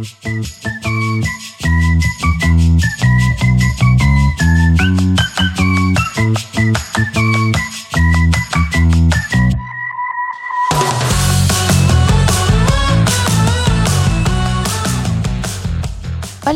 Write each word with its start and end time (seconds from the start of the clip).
Hola 0.00 0.06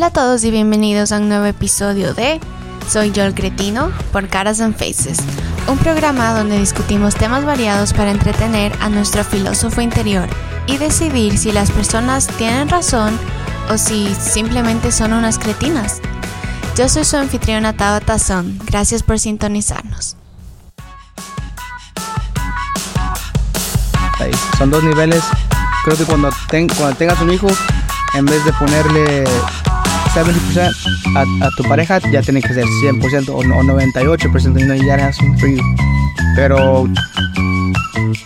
a 0.07 0.11
todos 0.11 0.43
y 0.43 0.49
bienvenidos 0.49 1.11
a 1.11 1.17
un 1.17 1.29
nuevo 1.29 1.45
episodio 1.45 2.15
de 2.15 2.39
Soy 2.89 3.11
yo 3.11 3.25
el 3.25 3.35
cretino 3.35 3.91
por 4.11 4.27
Caras 4.27 4.59
and 4.59 4.75
Faces, 4.75 5.19
un 5.67 5.77
programa 5.77 6.35
donde 6.35 6.57
discutimos 6.57 7.13
temas 7.13 7.45
variados 7.45 7.93
para 7.93 8.09
entretener 8.09 8.71
a 8.81 8.89
nuestro 8.89 9.23
filósofo 9.23 9.81
interior 9.81 10.27
y 10.67 10.77
decidir 10.77 11.37
si 11.37 11.51
las 11.51 11.71
personas 11.71 12.27
tienen 12.37 12.69
razón 12.69 13.17
o 13.69 13.77
si 13.77 14.13
simplemente 14.15 14.91
son 14.91 15.13
unas 15.13 15.37
cretinas. 15.39 16.01
Yo 16.77 16.89
soy 16.89 17.05
su 17.05 17.17
anfitriona 17.17 17.73
Tabata 17.73 18.19
Son, 18.19 18.59
gracias 18.65 19.01
por 19.03 19.19
sintonizarnos. 19.19 20.17
Ahí, 24.19 24.31
Son 24.57 24.69
dos 24.69 24.83
niveles. 24.83 25.23
Creo 25.83 25.97
que 25.97 26.03
cuando, 26.05 26.29
ten- 26.49 26.67
cuando 26.69 26.95
tengas 26.95 27.19
un 27.21 27.31
hijo, 27.31 27.47
en 28.15 28.25
vez 28.25 28.43
de 28.45 28.51
ponerle 28.53 29.25
70% 30.13 30.71
a, 31.15 31.45
a 31.45 31.49
tu 31.57 31.63
pareja, 31.63 31.99
ya 32.11 32.21
tiene 32.21 32.41
que 32.41 32.53
ser 32.53 32.65
100% 32.65 33.29
o, 33.29 33.43
no- 33.43 33.57
o 33.57 33.63
98%. 33.63 34.59
You 34.59 34.65
know, 34.65 34.75
you 34.75 34.83
gotta 34.85 35.03
have 35.05 35.13
some 35.13 35.37
for 35.37 35.47
you. 35.49 35.61
Pero 36.35 36.87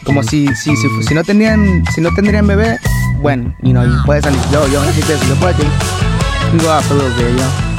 como 0.04 0.24
si, 0.24 0.48
si, 0.56 0.76
si, 0.76 0.88
si 1.04 1.14
no 1.14 1.24
tenían 1.24 1.84
si 1.94 2.02
no 2.02 2.14
tendrían 2.14 2.48
bebé, 2.48 2.80
bueno, 3.22 3.56
you 3.62 3.72
know, 3.72 3.86
puedes 4.06 4.24
salir. 4.24 4.40
Yo, 4.52 4.68
yo 4.68 4.84
necesito 4.86 5.14
eso. 5.14 5.26
Yo 5.28 5.36
puedo 5.40 5.52
ir. 5.60 5.70
You 6.54 6.60
go 6.60 6.70
out 6.70 6.84
for 6.84 6.96
a 6.96 7.04
little 7.04 7.16
bit, 7.16 7.32
you 7.32 7.38
know. 7.38 7.70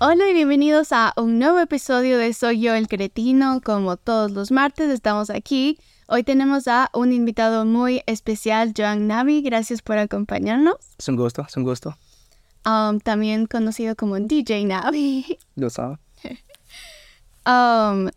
Hola 0.00 0.28
y 0.28 0.32
bienvenidos 0.32 0.92
a 0.92 1.12
un 1.16 1.38
nuevo 1.38 1.58
episodio 1.58 2.18
de 2.18 2.32
Soy 2.32 2.60
yo 2.60 2.74
el 2.74 2.86
cretino. 2.86 3.60
Como 3.64 3.96
todos 3.96 4.30
los 4.30 4.52
martes 4.52 4.90
estamos 4.90 5.30
aquí. 5.30 5.78
Hoy 6.06 6.22
tenemos 6.22 6.68
a 6.68 6.88
un 6.94 7.12
invitado 7.12 7.64
muy 7.64 8.02
especial, 8.06 8.72
Joan 8.76 9.08
Navi. 9.08 9.42
Gracias 9.42 9.82
por 9.82 9.98
acompañarnos. 9.98 10.76
Es 10.98 11.08
un 11.08 11.16
gusto, 11.16 11.44
es 11.48 11.56
un 11.56 11.64
gusto. 11.64 11.96
Um, 12.64 13.00
también 13.00 13.46
conocido 13.46 13.96
como 13.96 14.18
DJ 14.18 14.64
Navi. 14.66 15.38
Lo 15.56 15.70
sabes. 15.70 15.98
Um, 17.46 18.10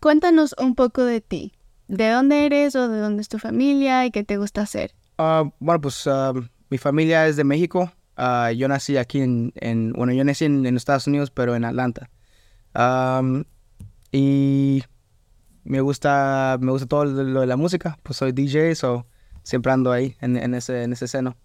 cuéntanos 0.00 0.54
un 0.58 0.74
poco 0.74 1.04
de 1.04 1.20
ti. 1.20 1.52
¿De 1.88 2.10
dónde 2.10 2.44
eres 2.46 2.76
o 2.76 2.88
de 2.88 2.98
dónde 3.00 3.22
es 3.22 3.28
tu 3.28 3.38
familia 3.38 4.04
y 4.04 4.10
qué 4.10 4.22
te 4.24 4.36
gusta 4.36 4.62
hacer? 4.62 4.92
Ah, 5.16 5.44
bueno, 5.58 5.80
pues 5.80 6.06
ah, 6.06 6.32
mi 6.70 6.78
familia 6.78 7.26
es 7.26 7.36
de 7.36 7.44
México. 7.44 7.90
Ah, 8.16 8.52
yo 8.52 8.68
nací 8.68 8.96
aquí 8.96 9.20
en, 9.20 9.52
en- 9.56 9.92
bueno, 9.92 10.12
yo 10.12 10.22
nací 10.24 10.44
en, 10.44 10.66
en 10.66 10.76
Estados 10.76 11.06
Unidos, 11.06 11.30
pero 11.30 11.54
en 11.56 11.64
Atlanta. 11.64 12.10
Am, 12.74 13.44
y 14.12 14.82
me 15.64 15.80
gusta, 15.80 16.56
me 16.60 16.70
gusta 16.72 16.86
todo 16.86 17.04
lo, 17.06 17.40
de 17.40 17.46
la 17.46 17.56
música. 17.56 17.98
Pues 18.02 18.16
soy 18.18 18.32
DJ, 18.32 18.74
so 18.74 19.06
siempre 19.42 19.72
ando 19.72 19.92
ahí 19.92 20.16
en, 20.20 20.36
en 20.36 20.54
ese, 20.54 20.82
en 20.82 20.92
ese 20.92 21.08
seno. 21.08 21.36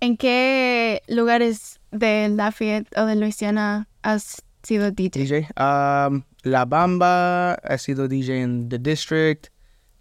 ¿En 0.00 0.16
qué 0.16 1.02
lugares 1.08 1.80
de 1.92 2.28
Lafayette 2.28 2.88
o 2.98 3.06
de 3.06 3.16
Luisiana 3.16 3.88
has 4.02 4.42
sido 4.62 4.90
DJ? 4.90 5.20
DJ. 5.22 5.48
Am, 5.56 6.24
la 6.44 6.64
Bamba, 6.64 7.54
ha 7.54 7.78
sido 7.78 8.06
DJ 8.08 8.42
en 8.42 8.68
The 8.68 8.78
District, 8.78 9.48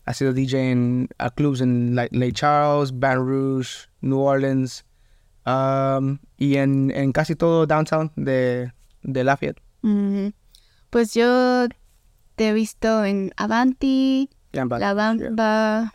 ha 0.06 0.14
sido 0.14 0.34
DJ 0.34 0.72
en 0.72 1.10
clubs 1.36 1.62
en 1.62 1.96
La- 1.96 2.08
Lake 2.12 2.34
Charles, 2.34 2.92
Baton 2.98 3.26
Rouge, 3.28 3.88
New 4.02 4.20
Orleans, 4.20 4.86
am, 5.46 6.20
y 6.38 6.58
en, 6.58 6.92
en 6.92 7.12
casi 7.12 7.36
todo 7.36 7.66
downtown 7.66 8.12
de, 8.16 8.72
de 9.02 9.24
Lafayette. 9.24 9.62
Ujú. 9.82 10.34
Pues 10.90 11.14
yo 11.14 11.68
te 12.36 12.50
he 12.50 12.54
visto 12.54 13.04
en 13.06 13.32
Avanti, 13.38 14.30
Yeah, 14.52 14.66
La 14.66 14.94
Bamba, 14.94 15.94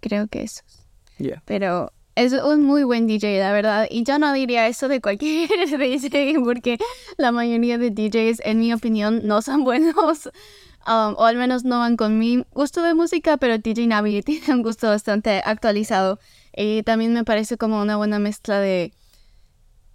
creo 0.00 0.26
que 0.26 0.42
esos. 0.42 0.86
yeah. 1.18 1.40
Pero 1.44 1.92
es 2.16 2.32
un 2.32 2.62
muy 2.62 2.84
buen 2.84 3.06
DJ, 3.06 3.38
la 3.40 3.52
verdad. 3.52 3.86
Y 3.90 4.04
yo 4.04 4.18
no 4.18 4.32
diría 4.32 4.66
eso 4.68 4.88
de 4.88 5.00
cualquier 5.00 5.48
DJ, 5.78 6.34
porque 6.44 6.78
la 7.16 7.32
mayoría 7.32 7.78
de 7.78 7.90
DJs, 7.90 8.40
en 8.44 8.58
mi 8.60 8.72
opinión, 8.72 9.22
no 9.24 9.42
son 9.42 9.64
buenos. 9.64 10.26
um, 10.86 11.14
o 11.16 11.24
al 11.24 11.36
menos 11.36 11.64
no 11.64 11.78
van 11.78 11.96
con 11.96 12.18
mi 12.18 12.44
gusto 12.52 12.82
de 12.82 12.94
música, 12.94 13.36
pero 13.36 13.58
DJ 13.58 13.86
Navi 13.88 14.22
tiene 14.24 14.54
un 14.54 14.62
gusto 14.62 14.88
bastante 14.88 15.42
actualizado. 15.44 16.18
Y 16.56 16.82
también 16.84 17.12
me 17.12 17.24
parece 17.24 17.56
como 17.56 17.80
una 17.82 17.96
buena 17.96 18.18
mezcla 18.20 18.60
de, 18.60 18.92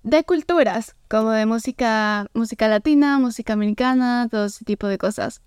de 0.03 0.23
culturas, 0.23 0.95
como 1.09 1.31
de 1.31 1.45
música, 1.45 2.27
música 2.33 2.67
latina, 2.67 3.17
música 3.19 3.53
americana, 3.53 4.27
todo 4.29 4.45
ese 4.45 4.65
tipo 4.65 4.87
de 4.87 4.97
cosas. 4.97 5.41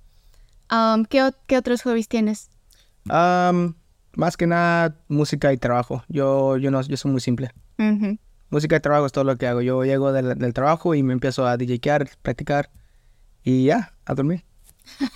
Um, 0.71 1.05
¿qué, 1.05 1.23
o- 1.23 1.35
¿Qué 1.47 1.59
otros 1.59 1.83
hobbies 1.83 2.09
tienes? 2.09 2.49
Am, 3.11 3.75
más 4.15 4.37
que 4.37 4.47
nada, 4.47 4.97
música 5.09 5.53
y 5.53 5.57
trabajo. 5.57 6.05
Yo, 6.09 6.57
yo, 6.59 6.71
no, 6.71 6.81
yo 6.83 6.97
soy 6.97 7.11
muy 7.11 7.21
simple. 7.21 7.53
Música 8.51 8.77
y 8.77 8.81
trabajo 8.81 9.07
es 9.07 9.13
todo 9.13 9.25
lo 9.25 9.37
que 9.37 9.47
hago. 9.47 9.61
Yo 9.63 9.83
llego 9.85 10.13
del, 10.13 10.39
del 10.39 10.53
trabajo 10.53 10.95
y 10.95 11.03
me 11.03 11.13
empiezo 11.13 11.47
a 11.47 11.57
DJkear, 11.57 12.09
practicar 12.23 12.71
y 13.43 13.65
ya, 13.65 13.95
a 14.05 14.15
dormir. 14.15 14.45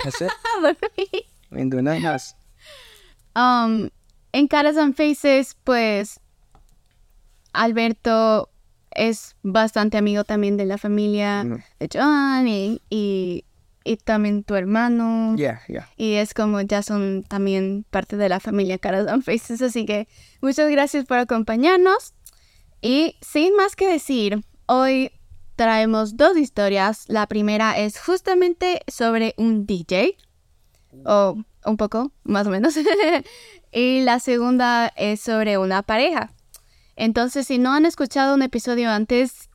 That's 0.02 0.20
it. 0.20 0.30
I 1.52 1.58
ain't 1.60 1.70
doing 1.72 1.84
nothing 1.84 2.04
else. 2.04 2.34
Um, 3.34 3.90
en 4.32 4.48
Caras 4.48 4.76
and 4.76 4.94
Faces, 4.94 5.56
pues 5.64 6.18
Alberto 7.52 8.48
es 8.90 9.36
bastante 9.42 9.96
amigo 9.98 10.24
también 10.24 10.56
de 10.56 10.64
la 10.66 10.78
familia 10.78 11.44
Mm. 11.44 11.62
de 11.80 11.88
John 11.92 12.48
y, 12.48 12.80
y, 12.90 13.44
y 13.86 13.96
también 13.96 14.42
tu 14.42 14.54
hermano. 14.54 15.36
Yeah, 15.36 15.60
yeah. 15.68 15.88
Y 15.96 16.14
es 16.14 16.34
como 16.34 16.60
ya 16.60 16.82
son 16.82 17.24
también 17.26 17.86
parte 17.90 18.16
de 18.16 18.28
la 18.28 18.40
familia 18.40 18.78
Caras 18.78 19.06
and 19.06 19.22
Faces. 19.22 19.62
Así 19.62 19.86
que 19.86 20.08
muchas 20.40 20.70
gracias 20.70 21.04
por 21.04 21.18
acompañarnos. 21.18 22.14
Y 22.82 23.16
sin 23.20 23.54
más 23.56 23.76
que 23.76 23.88
decir, 23.88 24.44
hoy 24.66 25.12
traemos 25.54 26.16
dos 26.16 26.36
historias. 26.36 27.04
La 27.08 27.26
primera 27.26 27.78
es 27.78 27.98
justamente 27.98 28.82
sobre 28.88 29.34
un 29.38 29.66
DJ. 29.66 30.16
O 31.04 31.38
un 31.64 31.76
poco, 31.76 32.12
más 32.24 32.46
o 32.46 32.50
menos. 32.50 32.74
y 33.72 34.00
la 34.02 34.20
segunda 34.20 34.88
es 34.96 35.20
sobre 35.20 35.58
una 35.58 35.82
pareja. 35.82 36.32
Entonces, 36.96 37.46
si 37.46 37.58
no 37.58 37.72
han 37.72 37.86
escuchado 37.86 38.34
un 38.34 38.42
episodio 38.42 38.90
antes, 38.90 39.50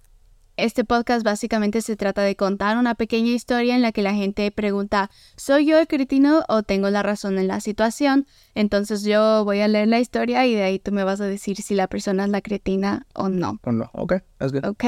este 0.62 0.84
podcast 0.84 1.24
básicamente 1.24 1.82
se 1.82 1.96
trata 1.96 2.22
de 2.22 2.36
contar 2.36 2.78
una 2.78 2.96
pequeña 2.96 3.32
historia 3.32 3.76
en 3.76 3.82
la 3.82 3.92
que 3.92 4.02
la 4.02 4.14
gente 4.14 4.50
pregunta, 4.52 5.10
¿soy 5.36 5.66
yo 5.66 5.80
el 5.80 5.88
cretino 5.88 6.44
o 6.48 6.62
tengo 6.62 6.90
la 6.90 7.02
razón 7.02 7.40
en 7.40 7.48
la 7.48 7.60
situación? 7.60 8.28
Entonces 8.54 9.04
yo 9.04 9.44
voy 9.44 9.62
a 9.62 9.68
leer 9.68 9.88
la 9.88 10.00
historia 10.00 10.46
y 10.46 10.54
de 10.54 10.64
ahí 10.64 10.80
tú 10.80 10.92
me 10.92 11.04
vas 11.04 11.20
a 11.20 11.26
decir 11.26 11.58
si 11.58 11.74
la 11.74 11.88
persona 11.88 12.26
es 12.26 12.30
la 12.30 12.42
cretina 12.42 13.08
o 13.14 13.30
no. 13.30 13.60
Oh, 13.64 13.72
no. 13.72 13.90
Okay, 13.94 14.20
that's 14.38 14.54
good. 14.54 14.66
Ok. 14.66 14.84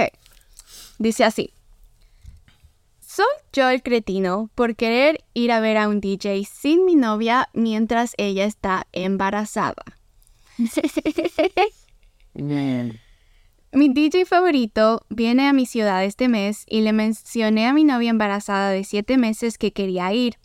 Dice 0.99 1.23
así. 1.23 1.53
Soy 2.99 3.25
yo 3.51 3.69
el 3.69 3.83
cretino 3.83 4.49
por 4.55 4.75
querer 4.75 5.23
ir 5.33 5.51
a 5.51 5.59
ver 5.59 5.77
a 5.77 5.87
un 5.87 6.01
DJ 6.01 6.45
sin 6.45 6.85
mi 6.85 6.95
novia 6.95 7.49
mientras 7.53 8.13
ella 8.17 8.45
está 8.45 8.87
embarazada. 8.91 9.83
Mi 13.75 13.89
DJ 13.89 14.25
favorito 14.25 15.03
viene 15.09 15.47
a 15.47 15.53
mi 15.53 15.65
ciudad 15.65 16.03
este 16.03 16.27
mes 16.27 16.63
y 16.67 16.81
le 16.81 16.93
mencioné 16.93 17.65
a 17.65 17.73
mi 17.73 17.83
novia 17.83 18.11
embarazada 18.11 18.69
de 18.69 18.83
7 18.83 19.17
meses 19.17 19.57
que 19.57 19.73
quería 19.73 20.13
ir. 20.13 20.37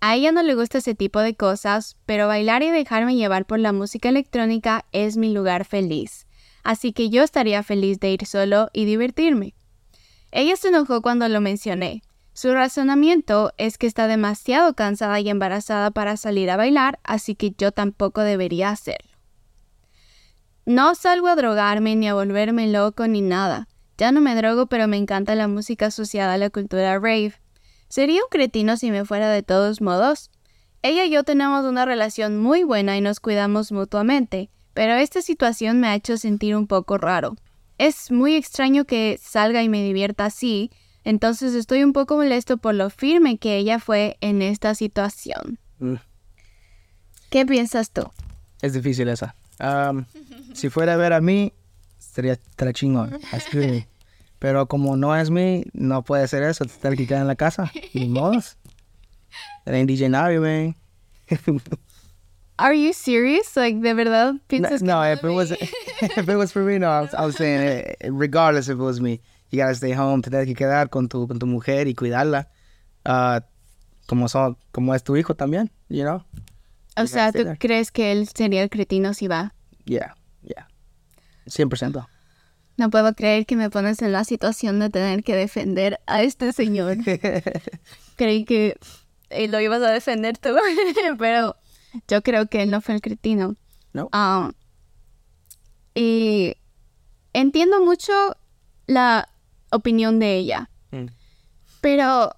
A 0.00 0.16
ella 0.16 0.32
no 0.32 0.42
le 0.42 0.56
gusta 0.56 0.78
ese 0.78 0.96
tipo 0.96 1.20
de 1.20 1.36
cosas, 1.36 1.96
pero 2.04 2.26
bailar 2.26 2.64
y 2.64 2.72
dejarme 2.72 3.14
llevar 3.14 3.46
por 3.46 3.60
la 3.60 3.72
música 3.72 4.08
electrónica 4.08 4.86
es 4.90 5.16
mi 5.16 5.32
lugar 5.32 5.64
feliz. 5.64 6.26
Así 6.64 6.92
que 6.92 7.10
yo 7.10 7.22
estaría 7.22 7.62
feliz 7.62 8.00
de 8.00 8.10
ir 8.10 8.26
solo 8.26 8.70
y 8.72 8.86
divertirme. 8.86 9.54
Ella 10.32 10.56
se 10.56 10.66
enojó 10.66 11.00
cuando 11.00 11.28
lo 11.28 11.40
mencioné. 11.40 12.02
Su 12.32 12.52
razonamiento 12.54 13.52
es 13.56 13.78
que 13.78 13.86
está 13.86 14.08
demasiado 14.08 14.74
cansada 14.74 15.20
y 15.20 15.28
embarazada 15.28 15.92
para 15.92 16.16
salir 16.16 16.50
a 16.50 16.56
bailar, 16.56 16.98
así 17.04 17.36
que 17.36 17.52
yo 17.56 17.70
tampoco 17.70 18.22
debería 18.22 18.70
hacerlo. 18.70 19.13
No 20.66 20.94
salgo 20.94 21.28
a 21.28 21.36
drogarme 21.36 21.94
ni 21.94 22.08
a 22.08 22.14
volverme 22.14 22.68
loco 22.68 23.06
ni 23.06 23.20
nada. 23.20 23.68
Ya 23.98 24.12
no 24.12 24.20
me 24.20 24.34
drogo, 24.34 24.66
pero 24.66 24.88
me 24.88 24.96
encanta 24.96 25.34
la 25.34 25.46
música 25.46 25.86
asociada 25.86 26.34
a 26.34 26.38
la 26.38 26.50
cultura 26.50 26.94
rave. 26.98 27.34
Sería 27.88 28.22
un 28.22 28.28
cretino 28.30 28.76
si 28.76 28.90
me 28.90 29.04
fuera 29.04 29.28
de 29.28 29.42
todos 29.42 29.80
modos. 29.80 30.30
Ella 30.82 31.04
y 31.04 31.10
yo 31.10 31.22
tenemos 31.22 31.64
una 31.64 31.84
relación 31.84 32.38
muy 32.38 32.64
buena 32.64 32.96
y 32.96 33.00
nos 33.00 33.20
cuidamos 33.20 33.72
mutuamente, 33.72 34.50
pero 34.72 34.94
esta 34.94 35.22
situación 35.22 35.80
me 35.80 35.88
ha 35.88 35.94
hecho 35.94 36.16
sentir 36.16 36.56
un 36.56 36.66
poco 36.66 36.98
raro. 36.98 37.36
Es 37.78 38.10
muy 38.10 38.34
extraño 38.34 38.84
que 38.84 39.18
salga 39.22 39.62
y 39.62 39.68
me 39.68 39.82
divierta 39.82 40.26
así, 40.26 40.70
entonces 41.04 41.54
estoy 41.54 41.84
un 41.84 41.92
poco 41.92 42.16
molesto 42.16 42.56
por 42.56 42.74
lo 42.74 42.90
firme 42.90 43.38
que 43.38 43.56
ella 43.56 43.78
fue 43.78 44.16
en 44.20 44.42
esta 44.42 44.74
situación. 44.74 45.58
Mm, 45.78 45.94
¿Qué 47.30 47.46
piensas 47.46 47.90
tú? 47.90 48.10
es 48.62 48.72
difícil 48.72 49.08
esa. 49.08 49.34
Um, 49.60 50.04
si 50.52 50.68
fuera 50.68 50.94
a 50.94 50.96
ver 50.96 51.12
a 51.12 51.20
mí, 51.20 51.52
sería, 51.98 52.32
estaría 52.32 52.72
chingón. 52.72 53.18
Así, 53.32 53.86
pero 54.38 54.66
como 54.66 54.96
no 54.96 55.16
es 55.16 55.30
mí, 55.30 55.64
no 55.72 56.02
puede 56.02 56.28
ser 56.28 56.42
eso. 56.42 56.64
Estar 56.64 56.96
que 56.96 57.06
quedar 57.06 57.22
en 57.22 57.28
la 57.28 57.36
casa. 57.36 57.70
Ni 57.94 58.08
modos. 58.08 58.56
Ain't 59.66 59.88
DJ 59.88 60.08
Navi, 60.10 60.38
man. 60.38 60.76
Are 62.58 62.74
you 62.74 62.92
serious? 62.92 63.56
Like, 63.56 63.80
¿de 63.80 63.94
verdad 63.94 64.34
No, 64.34 64.40
piensas 64.46 64.82
no, 64.82 65.00
no 65.00 65.12
if 65.12 65.24
it 65.24 65.30
was 65.30 65.50
if 66.16 66.28
it 66.28 66.36
was 66.36 66.52
for 66.52 66.62
me, 66.62 66.78
no, 66.78 66.88
I 66.88 67.00
was, 67.00 67.14
I 67.14 67.26
was 67.26 67.36
saying, 67.36 67.60
eh, 67.60 67.94
regardless 68.10 68.68
if 68.68 68.78
it 68.78 68.82
was 68.82 69.00
me, 69.00 69.20
you 69.50 69.58
gotta 69.58 69.74
stay 69.74 69.92
home, 69.92 70.22
tener 70.22 70.46
que 70.46 70.54
quedar 70.54 70.90
con 70.90 71.08
tu, 71.08 71.26
con 71.26 71.38
tu 71.38 71.46
mujer 71.46 71.88
y 71.88 71.94
cuidarla, 71.94 72.46
uh, 73.06 73.40
como 74.06 74.28
son, 74.28 74.56
como 74.72 74.94
es 74.94 75.02
tu 75.02 75.16
hijo 75.16 75.34
también, 75.34 75.70
you 75.88 76.04
know? 76.04 76.22
O 76.96 77.06
sea, 77.06 77.32
¿tú 77.32 77.44
crees 77.58 77.90
que 77.90 78.12
él 78.12 78.28
sería 78.28 78.62
el 78.62 78.70
cretino 78.70 79.14
si 79.14 79.26
va? 79.28 79.52
Yeah, 79.84 80.14
yeah, 80.42 80.68
100%. 81.46 82.06
No 82.76 82.90
puedo 82.90 83.14
creer 83.14 83.46
que 83.46 83.56
me 83.56 83.70
pones 83.70 84.00
en 84.02 84.12
la 84.12 84.24
situación 84.24 84.80
de 84.80 84.90
tener 84.90 85.22
que 85.24 85.34
defender 85.36 86.00
a 86.06 86.22
este 86.22 86.52
señor. 86.52 86.96
Creí 88.16 88.44
que 88.44 88.76
eh, 89.30 89.48
lo 89.48 89.60
ibas 89.60 89.82
a 89.82 89.90
defender 89.90 90.38
tú, 90.38 90.50
pero 91.18 91.56
yo 92.08 92.22
creo 92.22 92.46
que 92.46 92.62
él 92.62 92.70
no 92.70 92.80
fue 92.80 92.94
el 92.96 93.00
cretino. 93.00 93.56
No. 93.92 94.08
Ah, 94.12 94.52
y 95.94 96.56
entiendo 97.32 97.84
mucho 97.84 98.12
la 98.86 99.28
opinión 99.70 100.18
de 100.18 100.36
ella, 100.36 100.70
Mm. 100.90 101.06
pero 101.80 102.34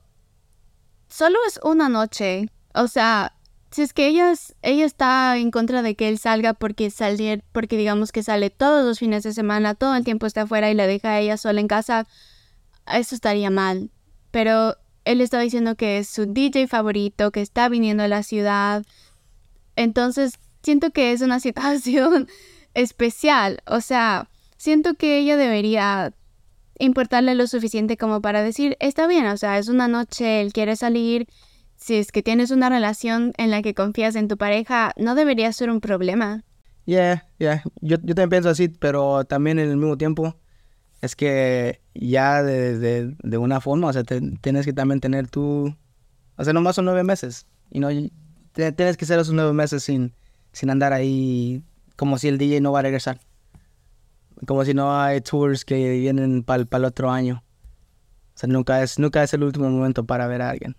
solo 1.08 1.38
es 1.46 1.58
una 1.62 1.88
noche. 1.88 2.50
O 2.74 2.88
sea, 2.88 3.32
si 3.70 3.82
es 3.82 3.92
que 3.92 4.06
ella, 4.06 4.32
ella 4.62 4.84
está 4.84 5.36
en 5.36 5.50
contra 5.50 5.82
de 5.82 5.96
que 5.96 6.08
él 6.08 6.18
salga 6.18 6.54
porque 6.54 6.90
salir, 6.90 7.42
porque 7.52 7.76
digamos 7.76 8.12
que 8.12 8.22
sale 8.22 8.50
todos 8.50 8.84
los 8.84 8.98
fines 8.98 9.22
de 9.22 9.32
semana, 9.32 9.74
todo 9.74 9.94
el 9.94 10.04
tiempo 10.04 10.26
está 10.26 10.42
afuera 10.42 10.70
y 10.70 10.74
la 10.74 10.86
deja 10.86 11.10
a 11.10 11.20
ella 11.20 11.36
sola 11.36 11.60
en 11.60 11.68
casa, 11.68 12.06
eso 12.86 13.14
estaría 13.14 13.50
mal. 13.50 13.90
Pero 14.30 14.76
él 15.04 15.20
está 15.20 15.40
diciendo 15.40 15.76
que 15.76 15.98
es 15.98 16.08
su 16.08 16.26
DJ 16.26 16.68
favorito, 16.68 17.30
que 17.30 17.40
está 17.40 17.68
viniendo 17.68 18.02
a 18.02 18.08
la 18.08 18.22
ciudad. 18.22 18.84
Entonces, 19.76 20.34
siento 20.62 20.90
que 20.90 21.12
es 21.12 21.20
una 21.20 21.40
situación 21.46 22.28
especial. 22.74 23.62
O 23.66 23.80
sea, 23.80 24.28
siento 24.56 24.94
que 24.94 25.18
ella 25.18 25.36
debería 25.36 26.12
importarle 26.78 27.34
lo 27.34 27.46
suficiente 27.46 27.96
como 27.96 28.20
para 28.20 28.42
decir, 28.42 28.76
está 28.80 29.06
bien, 29.06 29.26
o 29.26 29.36
sea, 29.36 29.58
es 29.58 29.68
una 29.68 29.88
noche, 29.88 30.40
él 30.40 30.52
quiere 30.52 30.76
salir. 30.76 31.26
Si 31.76 31.96
es 31.96 32.10
que 32.12 32.22
tienes 32.22 32.50
una 32.50 32.68
relación 32.68 33.32
en 33.36 33.50
la 33.50 33.62
que 33.62 33.74
confías 33.74 34.16
en 34.16 34.28
tu 34.28 34.36
pareja, 34.36 34.92
no 34.96 35.14
debería 35.14 35.52
ser 35.52 35.70
un 35.70 35.80
problema. 35.80 36.44
Yeah, 36.86 37.26
yeah. 37.38 37.62
Yo, 37.80 37.96
yo 38.02 38.14
también 38.14 38.30
pienso 38.30 38.48
así, 38.48 38.68
pero 38.68 39.24
también 39.24 39.58
en 39.58 39.70
el 39.70 39.76
mismo 39.76 39.96
tiempo 39.98 40.36
es 41.02 41.14
que 41.16 41.80
ya 41.94 42.42
de, 42.42 42.78
de, 42.78 43.16
de 43.22 43.38
una 43.38 43.60
forma, 43.60 43.88
o 43.88 43.92
sea, 43.92 44.04
te- 44.04 44.20
tienes 44.40 44.64
que 44.64 44.72
también 44.72 45.00
tener 45.00 45.28
tu... 45.28 45.74
O 46.36 46.44
sea, 46.44 46.52
nomás 46.52 46.76
son 46.76 46.84
nueve 46.86 47.02
meses. 47.02 47.46
Y 47.70 47.80
no 47.80 47.88
tienes 48.52 48.96
que 48.96 49.04
hacer 49.04 49.18
esos 49.18 49.34
nueve 49.34 49.52
meses 49.52 49.82
sin, 49.82 50.14
sin 50.52 50.70
andar 50.70 50.92
ahí 50.92 51.62
como 51.96 52.18
si 52.18 52.28
el 52.28 52.38
DJ 52.38 52.60
no 52.60 52.72
va 52.72 52.78
a 52.78 52.82
regresar. 52.82 53.20
Como 54.46 54.64
si 54.64 54.74
no 54.74 54.98
hay 55.00 55.20
tours 55.20 55.64
que 55.64 55.98
vienen 55.98 56.42
para 56.42 56.66
el 56.70 56.84
otro 56.84 57.10
año. 57.10 57.42
O 58.34 58.38
sea, 58.38 58.48
nunca 58.48 58.82
es, 58.82 58.98
nunca 58.98 59.22
es 59.22 59.32
el 59.34 59.42
último 59.42 59.68
momento 59.70 60.04
para 60.04 60.26
ver 60.26 60.42
a 60.42 60.50
alguien. 60.50 60.76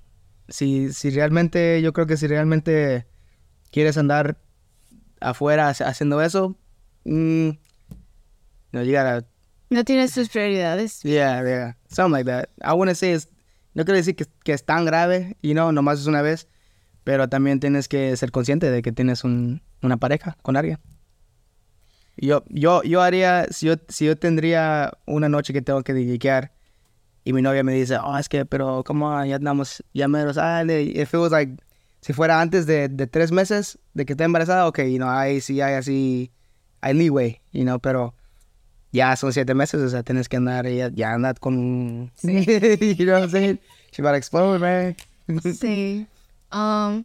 Si, 0.49 0.93
si 0.93 1.09
realmente, 1.09 1.81
yo 1.81 1.93
creo 1.93 2.07
que 2.07 2.17
si 2.17 2.27
realmente 2.27 3.05
quieres 3.71 3.97
andar 3.97 4.37
afuera 5.19 5.69
haciendo 5.69 6.21
eso, 6.21 6.57
mm, 7.05 7.49
no, 8.71 8.83
you 8.83 8.91
gotta, 8.91 9.25
No 9.69 9.83
tienes 9.83 10.13
tus 10.13 10.29
prioridades. 10.29 11.01
yeah, 11.03 11.43
yeah, 11.43 11.77
something 11.89 12.13
like 12.13 12.25
that. 12.29 12.49
I 12.63 12.73
wouldn't 12.73 12.97
say 12.97 13.13
it's, 13.13 13.27
no 13.73 13.83
quiero 13.83 13.97
decir 13.97 14.15
que, 14.15 14.25
que 14.43 14.53
es 14.53 14.63
tan 14.63 14.85
grave, 14.85 15.35
you 15.41 15.53
know, 15.53 15.71
nomás 15.71 15.99
es 15.99 16.07
una 16.07 16.21
vez, 16.21 16.47
pero 17.03 17.27
también 17.27 17.59
tienes 17.59 17.87
que 17.87 18.15
ser 18.15 18.31
consciente 18.31 18.71
de 18.71 18.81
que 18.81 18.91
tienes 18.91 19.23
un, 19.23 19.61
una 19.81 19.97
pareja 19.97 20.37
con 20.41 20.55
alguien. 20.55 20.79
Yo, 22.15 22.43
yo, 22.49 22.81
yo 22.83 23.01
haría, 23.01 23.45
si 23.51 23.67
yo, 23.67 23.75
si 23.89 24.05
yo 24.05 24.17
tendría 24.17 24.91
una 25.05 25.29
noche 25.29 25.53
que 25.53 25.61
tengo 25.61 25.83
que 25.83 25.93
dedicar 25.93 26.53
y 27.27 27.33
mi 27.33 27.41
novia 27.41 27.61
me 27.61 27.73
dice, 27.73 27.97
oh, 28.01 28.17
es 28.17 28.29
que, 28.29 28.45
pero, 28.45 28.85
¿cómo? 28.85 29.25
Ya 29.25 29.35
andamos, 29.35 29.83
ya 29.93 30.07
me 30.07 30.23
lo 30.23 30.33
sale. 30.33 30.81
If 30.83 31.13
it 31.13 31.19
was 31.19 31.33
like, 31.33 31.61
si 31.99 32.13
fuera 32.13 32.39
antes 32.39 32.65
de, 32.65 32.87
de 32.87 33.05
tres 33.05 33.33
meses 33.33 33.77
de 33.93 34.05
que 34.05 34.13
esté 34.13 34.23
embarazada, 34.23 34.65
ok, 34.65 34.79
you 34.83 34.95
know, 34.95 35.09
ahí 35.09 35.41
sí 35.41 35.59
hay 35.59 35.73
así, 35.73 36.31
hay 36.79 36.93
leeway, 36.93 37.41
you 37.51 37.63
know, 37.63 37.79
pero 37.79 38.13
ya 38.93 39.13
son 39.17 39.33
siete 39.33 39.53
meses, 39.53 39.81
o 39.81 39.89
sea, 39.89 40.03
tienes 40.03 40.29
que 40.29 40.37
andar, 40.37 40.69
ya, 40.69 40.89
ya 40.89 41.15
andar 41.15 41.37
con, 41.37 42.13
you 42.23 43.05
know 43.05 43.15
what 43.15 43.23
I'm 43.23 43.29
saying? 43.29 43.59
She 43.91 44.01
about 44.01 44.13
to 44.13 44.17
explode, 44.17 44.61
man. 44.61 44.95
Sí. 45.53 46.07
Um, 46.53 47.03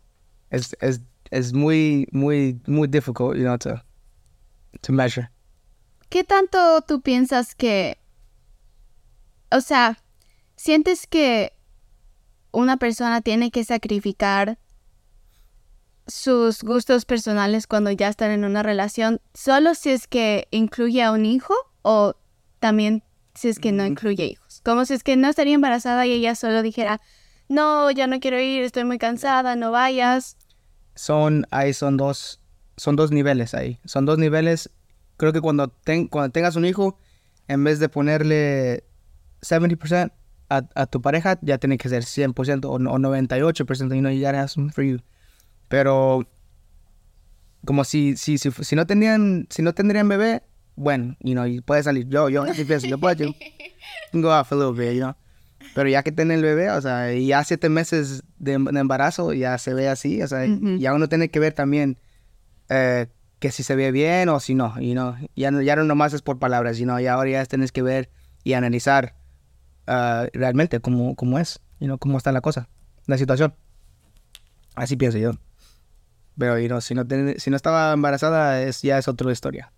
Es, 0.50 0.76
es, 0.80 1.00
es 1.32 1.52
muy, 1.52 2.06
muy, 2.12 2.60
muy 2.68 2.86
difficult, 2.86 3.36
you 3.36 3.42
know, 3.42 3.56
to, 3.56 3.82
to 4.82 4.92
measure. 4.92 5.28
¿Qué 6.10 6.22
tanto 6.22 6.80
tú 6.82 7.00
piensas 7.00 7.56
que... 7.56 7.98
O 9.50 9.60
sea, 9.60 9.98
¿sientes 10.62 11.08
que 11.08 11.54
una 12.52 12.76
persona 12.76 13.20
tiene 13.20 13.50
que 13.50 13.64
sacrificar 13.64 14.60
sus 16.06 16.62
gustos 16.62 17.04
personales 17.04 17.66
cuando 17.66 17.90
ya 17.90 18.06
están 18.06 18.30
en 18.30 18.44
una 18.44 18.62
relación 18.62 19.20
solo 19.34 19.74
si 19.74 19.90
es 19.90 20.06
que 20.06 20.46
incluye 20.52 21.02
a 21.02 21.10
un 21.10 21.26
hijo 21.26 21.52
o 21.82 22.14
también 22.60 23.02
si 23.34 23.48
es 23.48 23.58
que 23.58 23.72
no 23.72 23.84
incluye 23.84 24.24
hijos? 24.24 24.60
Como 24.64 24.84
si 24.84 24.94
es 24.94 25.02
que 25.02 25.16
no 25.16 25.28
estaría 25.28 25.54
embarazada 25.54 26.06
y 26.06 26.12
ella 26.12 26.36
solo 26.36 26.62
dijera, 26.62 27.00
no, 27.48 27.90
ya 27.90 28.06
no 28.06 28.20
quiero 28.20 28.38
ir, 28.38 28.62
estoy 28.62 28.84
muy 28.84 28.98
cansada, 28.98 29.56
no 29.56 29.72
vayas. 29.72 30.36
son 30.94 31.44
ahí 31.50 31.72
son 31.72 31.96
dos 31.96 32.38
son 32.76 32.94
dos 32.94 33.10
niveles 33.10 33.52
ahí 33.54 33.80
son 33.84 34.06
dos 34.06 34.18
niveles 34.18 34.70
creo 35.16 35.32
que 35.32 35.40
cuando 35.40 35.66
ten- 35.68 36.06
cuando 36.06 36.30
tengas 36.30 36.54
un 36.54 36.66
hijo 36.66 36.96
en 37.48 37.64
vez 37.64 37.80
de 37.80 37.88
ponerle 37.88 38.84
70% 39.40 40.12
a, 40.56 40.62
a 40.74 40.86
tu 40.86 41.00
pareja 41.00 41.38
ya 41.42 41.58
tiene 41.58 41.78
que 41.78 41.88
ser 41.88 42.02
100% 42.04 42.64
o, 42.68 42.78
no- 42.78 42.92
o 42.92 42.98
98% 42.98 43.94
you 43.94 44.00
know 44.00 44.10
you 44.10 44.20
gotta 44.20 44.38
have 44.40 44.48
some 44.48 44.70
for 44.70 44.84
you 44.84 44.98
pero 45.68 46.24
como 47.64 47.84
si 47.84 48.16
si 48.16 48.38
si, 48.38 48.50
si 48.50 48.76
no 48.76 48.86
tenían 48.86 49.46
si 49.50 49.62
no 49.62 49.72
tendrían 49.72 50.08
bebé 50.08 50.42
bueno 50.74 51.16
you 51.20 51.32
know 51.34 51.46
y 51.46 51.60
puede 51.60 51.82
salir. 51.82 52.08
Yo 52.08 52.28
yo 52.28 52.42
así 52.42 52.64
pienso 52.64 52.86
yo 52.86 52.98
puedo 52.98 53.14
yo 53.14 53.32
can 54.10 54.20
go 54.22 54.30
off 54.30 54.52
a 54.52 54.56
little 54.56 54.72
bit 54.72 54.94
you 54.94 55.00
know. 55.02 55.14
Pero 55.74 55.88
ya 55.88 56.02
que 56.02 56.12
tiene 56.12 56.34
el 56.34 56.42
bebé, 56.42 56.70
o 56.70 56.80
sea, 56.82 57.14
y 57.14 57.28
ya 57.28 57.42
siete 57.44 57.70
meses 57.70 58.22
de, 58.38 58.58
de 58.58 58.80
embarazo, 58.80 59.32
ya 59.32 59.56
se 59.56 59.72
ve 59.72 59.88
así, 59.88 60.20
o 60.20 60.26
sea, 60.28 60.44
Ujú. 60.46 60.76
ya 60.76 60.92
uno 60.92 61.08
tiene 61.08 61.30
que 61.30 61.38
ver 61.38 61.54
también 61.54 61.96
eh, 62.68 63.06
que 63.38 63.50
si 63.52 63.62
se 63.62 63.74
ve 63.74 63.90
bien 63.90 64.28
o 64.28 64.38
si 64.38 64.54
no, 64.54 64.74
y 64.80 64.92
no, 64.92 65.16
ya, 65.34 65.50
no- 65.50 65.62
ya 65.62 65.74
no 65.76 65.84
nomás 65.84 66.12
es 66.12 66.20
por 66.20 66.38
palabras, 66.38 66.76
sino 66.76 67.00
ya 67.00 67.14
ahora 67.14 67.30
ya 67.30 67.46
tienes 67.46 67.72
que 67.72 67.80
ver 67.80 68.10
y 68.44 68.52
analizar 68.52 69.14
ah, 69.86 70.26
realmente 70.32 70.80
cómo, 70.80 71.14
cómo 71.16 71.38
es, 71.38 71.60
you 71.80 71.86
know, 71.86 71.98
cómo 71.98 72.18
está 72.18 72.32
la 72.32 72.40
cosa, 72.40 72.68
la 73.06 73.18
situación. 73.18 73.54
Así 74.74 74.96
pienso 74.96 75.18
yo. 75.18 75.32
Pero, 76.38 76.58
you 76.58 76.66
know, 76.68 76.80
si 76.80 76.94
no, 76.94 77.06
ten- 77.06 77.38
si 77.38 77.50
no 77.50 77.56
estaba 77.56 77.92
embarazada, 77.92 78.62
es, 78.62 78.80
ya 78.82 78.98
es 78.98 79.06
otra 79.08 79.30
historia. 79.30 79.72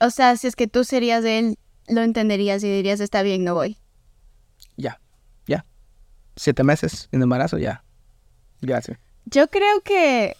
O 0.00 0.10
sea, 0.10 0.36
si 0.36 0.46
es 0.46 0.54
que 0.54 0.68
tú 0.68 0.84
serías 0.84 1.22
de 1.22 1.38
él, 1.38 1.58
lo 1.88 2.02
entenderías 2.02 2.62
y 2.62 2.70
dirías, 2.70 3.00
está 3.00 3.22
bien, 3.22 3.42
no 3.44 3.54
voy. 3.54 3.78
Ya, 4.76 5.00
ya. 5.46 5.64
Siete 6.36 6.62
meses 6.62 7.08
en 7.10 7.22
embarazo, 7.22 7.58
ya. 7.58 7.82
Gracias. 8.60 8.98
Yo 9.24 9.48
creo 9.48 9.80
que 9.82 10.36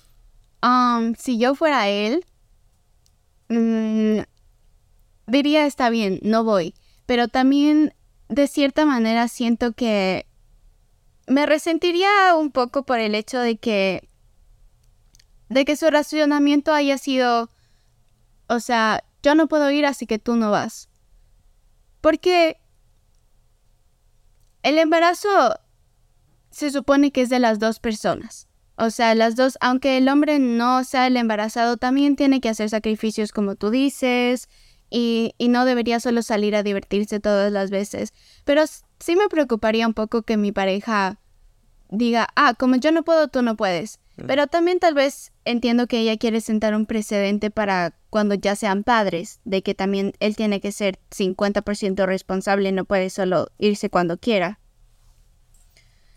um, 0.63 1.15
si 1.15 1.39
yo 1.39 1.55
fuera 1.55 1.89
él, 1.89 2.25
mm, 3.49 4.21
diría 5.27 5.67
está 5.67 5.91
bien, 5.91 6.21
no 6.23 6.45
voy. 6.45 6.75
Pero 7.07 7.29
también, 7.29 7.95
de 8.29 8.47
cierta 8.47 8.85
manera, 8.85 9.29
siento 9.29 9.73
que 9.73 10.27
me 11.27 11.47
resentiría 11.47 12.35
un 12.37 12.51
poco 12.51 12.85
por 12.85 12.99
el 12.99 13.15
hecho 13.15 13.39
de 13.39 13.57
que, 13.57 14.09
de 15.49 15.65
que 15.65 15.77
su 15.77 15.91
racionamiento 15.91 16.73
haya 16.73 16.99
sido, 16.99 17.51
o 18.49 18.61
sea, 18.61 19.05
yo 19.23 19.35
no 19.35 19.49
puedo 19.49 19.71
ir, 19.71 19.87
así 19.87 20.07
que 20.07 20.19
tú 20.19 20.37
no 20.37 20.51
vas. 20.51 20.89
Porque 22.01 22.61
el 24.63 24.79
embarazo 24.79 25.59
se 26.51 26.71
supone 26.71 27.13
que 27.13 27.23
es 27.23 27.29
de 27.29 27.39
las 27.39 27.59
dos 27.59 27.81
personas. 27.81 28.49
O 28.77 28.91
sea, 28.91 29.15
las 29.15 29.35
dos, 29.35 29.59
aunque 29.61 29.97
el 29.97 30.09
hombre 30.09 30.39
no 30.39 30.85
sea 30.85 31.09
el 31.09 31.17
embarazado, 31.17 31.77
también 31.77 32.15
tiene 32.15 32.41
que 32.41 32.49
hacer 32.49 32.71
sacrificios 32.71 33.33
como 33.33 33.57
tú 33.57 33.71
dices 33.71 34.49
y, 34.91 35.35
y 35.39 35.49
no 35.49 35.65
debería 35.65 36.01
solo 36.01 36.23
salir 36.23 36.55
a 36.57 36.63
divertirse 36.63 37.21
todas 37.21 37.53
las 37.53 37.71
veces. 37.71 38.13
Pero 38.45 38.65
sí 38.99 39.17
me 39.17 39.29
preocuparía 39.29 39.87
un 39.87 39.95
poco 39.95 40.23
que 40.23 40.37
mi 40.37 40.53
pareja 40.53 41.19
diga, 41.91 42.29
ah, 42.37 42.55
como 42.59 42.77
yo 42.77 42.93
no 42.93 43.03
puedo, 43.03 43.29
tú 43.29 43.43
no 43.43 43.57
puedes. 43.57 44.01
Pero 44.27 44.49
también 44.49 44.81
tal 44.81 44.95
vez 44.95 45.31
entiendo 45.45 45.87
que 45.87 46.01
ella 46.01 46.17
quiere 46.17 46.41
sentar 46.41 46.75
un 46.75 46.87
precedente 46.87 47.53
para 47.53 47.95
cuando 48.11 48.35
ya 48.35 48.57
sean 48.57 48.83
padres, 48.83 49.39
de 49.45 49.63
que 49.63 49.77
también 49.77 50.13
él 50.19 50.35
tiene 50.35 50.61
que 50.61 50.73
ser 50.73 50.99
50% 51.13 52.05
responsable, 52.05 52.73
no 52.73 52.85
puede 52.85 53.11
solo 53.11 53.49
irse 53.59 53.91
cuando 53.91 54.19
quiera. 54.19 54.59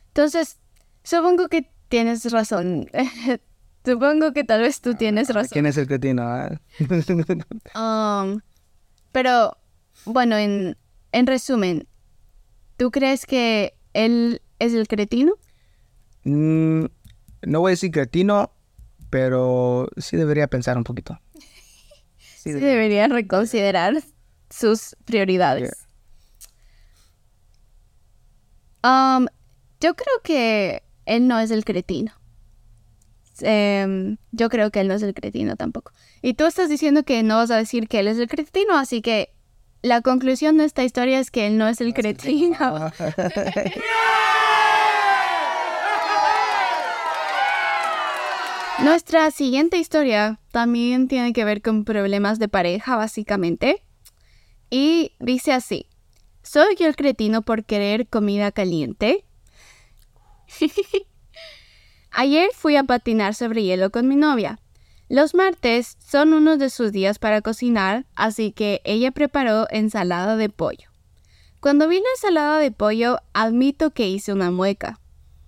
Entonces, 0.08 0.58
supongo 1.04 1.48
que 1.48 1.70
tienes 1.90 2.32
razón. 2.32 2.90
supongo 3.86 4.34
que 4.34 4.44
tal 4.46 4.62
vez 4.62 4.82
tú 4.82 4.96
tienes 4.96 5.30
Ah, 5.30 5.34
razón. 5.34 5.50
¿Quién 5.52 5.66
es 5.68 5.78
el 5.78 5.88
cretino? 5.88 6.24
Um, 7.76 8.42
pero, 9.12 9.58
bueno, 10.06 10.38
en, 10.38 10.78
en 11.12 11.28
resumen, 11.28 11.88
¿tú 12.78 12.92
crees 12.92 13.26
que 13.26 13.76
él 13.94 14.42
es 14.60 14.74
el 14.74 14.88
cretino? 14.88 15.34
Mm, 16.24 16.86
no 17.44 17.60
voy 17.60 17.70
a 17.70 17.74
decir 17.74 17.92
cretino, 17.92 18.54
pero 19.10 19.90
sí 19.98 20.18
debería 20.18 20.48
pensar 20.48 20.78
un 20.78 20.84
poquito. 20.84 21.20
Sí, 22.42 22.54
Sí, 22.54 22.54
de- 22.54 22.60
debería 22.60 23.08
reconsiderar 23.08 23.94
sus 24.50 24.96
prioridades. 25.06 25.86
Um, 28.84 29.28
yo 29.80 29.94
creo 29.96 30.22
que 30.24 30.82
él 31.06 31.28
no 31.28 31.40
es 31.40 31.52
el 31.52 31.64
cretino. 31.66 32.14
Em, 33.44 34.18
yo 34.32 34.50
creo 34.50 34.72
que 34.72 34.82
él 34.82 34.88
no 34.88 34.94
es 34.94 35.04
el 35.04 35.14
cretino 35.14 35.56
tampoco. 35.56 35.92
Y 36.22 36.34
tú 36.34 36.46
estás 36.46 36.70
diciendo 36.70 37.04
que 37.04 37.24
no 37.24 37.38
vas 37.38 37.52
a 37.52 37.58
decir 37.58 37.88
que 37.88 38.00
él 38.00 38.08
es 38.08 38.18
el 38.18 38.28
cretino, 38.28 38.78
así 38.78 39.02
que 39.02 39.34
la 39.82 40.02
conclusión 40.02 40.58
de 40.58 40.66
esta 40.66 40.84
historia 40.84 41.20
es 41.20 41.32
que 41.32 41.48
él 41.48 41.58
no 41.58 41.68
es 41.68 41.82
el 41.82 41.94
cretino. 41.94 42.58
Nuestra 48.84 49.30
siguiente 49.30 49.78
historia 49.78 50.40
también 50.52 51.08
tiene 51.08 51.34
que 51.34 51.46
ver 51.46 51.62
con 51.62 51.86
problemas 51.86 52.40
de 52.40 52.48
pareja, 52.48 52.96
básicamente. 52.96 53.84
Y 54.72 55.14
dice 55.20 55.54
así, 55.54 55.88
¿soy 56.42 56.76
yo 56.78 56.88
el 56.88 56.96
cretino 56.96 57.44
por 57.44 57.64
querer 57.64 58.08
comida 58.08 58.52
caliente? 58.52 59.26
Ayer 62.12 62.50
fui 62.54 62.76
a 62.76 62.84
patinar 62.84 63.34
sobre 63.36 63.64
hielo 63.64 63.90
con 63.90 64.08
mi 64.08 64.16
novia. 64.16 64.60
Los 65.08 65.34
martes 65.34 65.98
son 66.00 66.34
unos 66.34 66.60
de 66.60 66.70
sus 66.70 66.92
días 66.92 67.20
para 67.20 67.42
cocinar, 67.42 68.06
así 68.16 68.52
que 68.52 68.82
ella 68.84 69.12
preparó 69.12 69.68
ensalada 69.70 70.36
de 70.36 70.50
pollo. 70.50 70.90
Cuando 71.62 71.88
vi 71.88 71.98
la 71.98 72.10
ensalada 72.16 72.60
de 72.60 72.72
pollo, 72.72 73.20
admito 73.34 73.92
que 73.92 74.10
hice 74.10 74.34
una 74.34 74.52
mueca. 74.52 75.00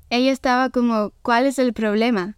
Ella 0.09 0.31
estaba 0.31 0.69
como, 0.69 1.11
¿cuál 1.21 1.45
es 1.45 1.59
el 1.59 1.73
problema? 1.73 2.37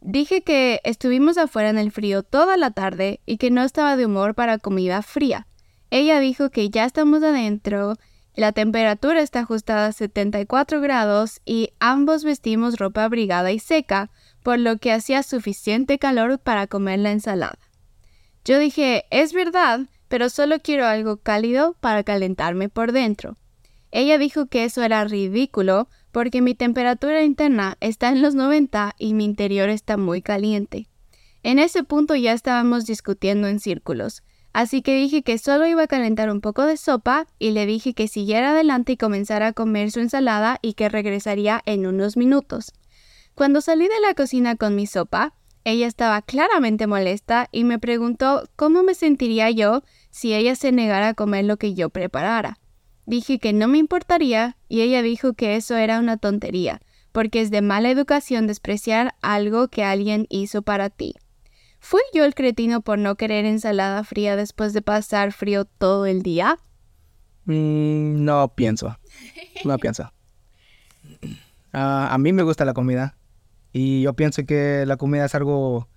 Dije 0.00 0.42
que 0.42 0.80
estuvimos 0.84 1.38
afuera 1.38 1.70
en 1.70 1.78
el 1.78 1.90
frío 1.90 2.22
toda 2.22 2.56
la 2.56 2.70
tarde 2.70 3.20
y 3.24 3.38
que 3.38 3.50
no 3.50 3.62
estaba 3.62 3.96
de 3.96 4.06
humor 4.06 4.34
para 4.34 4.58
comida 4.58 5.02
fría. 5.02 5.46
Ella 5.90 6.20
dijo 6.20 6.50
que 6.50 6.70
ya 6.70 6.84
estamos 6.84 7.22
adentro, 7.22 7.94
la 8.38 8.52
temperatura 8.52 9.20
está 9.20 9.40
ajustada 9.40 9.86
a 9.86 9.92
74 9.92 10.80
grados 10.80 11.40
y 11.44 11.70
ambos 11.80 12.22
vestimos 12.22 12.78
ropa 12.78 13.02
abrigada 13.02 13.50
y 13.50 13.58
seca, 13.58 14.12
por 14.44 14.60
lo 14.60 14.78
que 14.78 14.92
hacía 14.92 15.24
suficiente 15.24 15.98
calor 15.98 16.38
para 16.38 16.68
comer 16.68 17.00
la 17.00 17.10
ensalada. 17.10 17.58
Yo 18.44 18.60
dije, 18.60 19.06
es 19.10 19.32
verdad, 19.32 19.88
pero 20.06 20.30
solo 20.30 20.60
quiero 20.60 20.86
algo 20.86 21.16
cálido 21.16 21.74
para 21.80 22.04
calentarme 22.04 22.68
por 22.68 22.92
dentro. 22.92 23.38
Ella 23.90 24.18
dijo 24.18 24.46
que 24.46 24.62
eso 24.62 24.84
era 24.84 25.02
ridículo 25.02 25.88
porque 26.12 26.40
mi 26.40 26.54
temperatura 26.54 27.24
interna 27.24 27.76
está 27.80 28.10
en 28.10 28.22
los 28.22 28.36
90 28.36 28.94
y 29.00 29.14
mi 29.14 29.24
interior 29.24 29.68
está 29.68 29.96
muy 29.96 30.22
caliente. 30.22 30.86
En 31.42 31.58
ese 31.58 31.82
punto 31.82 32.14
ya 32.14 32.34
estábamos 32.34 32.86
discutiendo 32.86 33.48
en 33.48 33.58
círculos, 33.58 34.22
así 34.52 34.82
que 34.82 34.94
dije 34.94 35.22
que 35.22 35.38
solo 35.38 35.66
iba 35.66 35.82
a 35.82 35.88
calentar 35.88 36.30
un 36.30 36.40
poco 36.40 36.64
de 36.64 36.76
sopa 36.76 37.26
y 37.38 37.50
le 37.50 37.66
dije 37.66 37.94
que 37.94 38.08
siguiera 38.08 38.50
adelante 38.50 38.92
y 38.92 38.96
comenzara 38.96 39.48
a 39.48 39.52
comer 39.52 39.90
su 39.90 40.00
ensalada 40.00 40.58
y 40.62 40.74
que 40.74 40.88
regresaría 40.88 41.62
en 41.66 41.86
unos 41.86 42.16
minutos. 42.16 42.72
Cuando 43.34 43.60
salí 43.60 43.86
de 43.86 44.00
la 44.00 44.14
cocina 44.14 44.56
con 44.56 44.74
mi 44.74 44.86
sopa, 44.86 45.34
ella 45.64 45.86
estaba 45.86 46.22
claramente 46.22 46.86
molesta 46.86 47.48
y 47.52 47.64
me 47.64 47.78
preguntó 47.78 48.48
cómo 48.56 48.82
me 48.82 48.94
sentiría 48.94 49.50
yo 49.50 49.82
si 50.10 50.34
ella 50.34 50.56
se 50.56 50.72
negara 50.72 51.08
a 51.08 51.14
comer 51.14 51.44
lo 51.44 51.56
que 51.56 51.74
yo 51.74 51.90
preparara. 51.90 52.58
Dije 53.06 53.38
que 53.38 53.52
no 53.52 53.68
me 53.68 53.78
importaría 53.78 54.56
y 54.68 54.80
ella 54.80 55.02
dijo 55.02 55.34
que 55.34 55.56
eso 55.56 55.76
era 55.76 55.98
una 55.98 56.16
tontería, 56.16 56.80
porque 57.12 57.40
es 57.40 57.50
de 57.50 57.62
mala 57.62 57.90
educación 57.90 58.46
despreciar 58.46 59.14
algo 59.22 59.68
que 59.68 59.84
alguien 59.84 60.26
hizo 60.30 60.62
para 60.62 60.90
ti. 60.90 61.14
¿Fui 61.80 62.00
yo 62.12 62.24
el 62.24 62.34
cretino 62.34 62.80
por 62.80 62.98
no 62.98 63.16
querer 63.16 63.44
ensalada 63.44 64.04
fría 64.04 64.36
después 64.36 64.72
de 64.72 64.82
pasar 64.82 65.32
frío 65.32 65.64
todo 65.64 66.06
el 66.06 66.22
día? 66.22 66.58
Mm, 67.44 68.24
no 68.24 68.52
pienso. 68.54 68.98
No 69.64 69.78
pienso. 69.78 70.12
Ah, 71.72 72.08
a 72.10 72.18
mí 72.18 72.32
me 72.32 72.42
gusta 72.42 72.64
la 72.64 72.74
comida. 72.74 73.16
Y 73.72 74.02
yo 74.02 74.14
pienso 74.14 74.44
que 74.44 74.84
la 74.86 74.96
comida 74.96 75.24
es 75.24 75.34
algo 75.34 75.88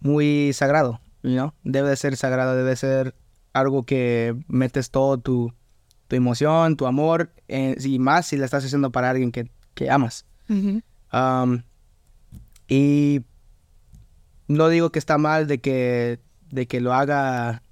muy 0.00 0.52
sagrado. 0.52 1.00
¿no? 1.22 1.54
Debe 1.64 1.88
de 1.90 1.96
ser 1.96 2.16
sagrado, 2.16 2.56
debe 2.56 2.76
ser 2.76 3.14
algo 3.52 3.84
que 3.84 4.36
metes 4.48 4.90
todo 4.90 5.18
tu, 5.18 5.52
tu 6.08 6.16
emoción, 6.16 6.76
tu 6.76 6.86
amor, 6.86 7.32
eh, 7.48 7.76
y 7.82 7.98
más 7.98 8.26
si 8.26 8.36
la 8.36 8.44
estás 8.44 8.64
haciendo 8.64 8.90
para 8.90 9.10
alguien 9.10 9.32
que, 9.32 9.50
que 9.74 9.90
amas. 9.90 10.26
Um, 10.48 11.62
y 12.68 13.22
no 14.48 14.68
digo 14.68 14.90
que 14.90 14.98
está 14.98 15.18
mal 15.18 15.46
de 15.46 15.60
que, 15.60 16.20
de 16.50 16.66
que 16.66 16.80
lo 16.80 16.92
haga 16.94 17.62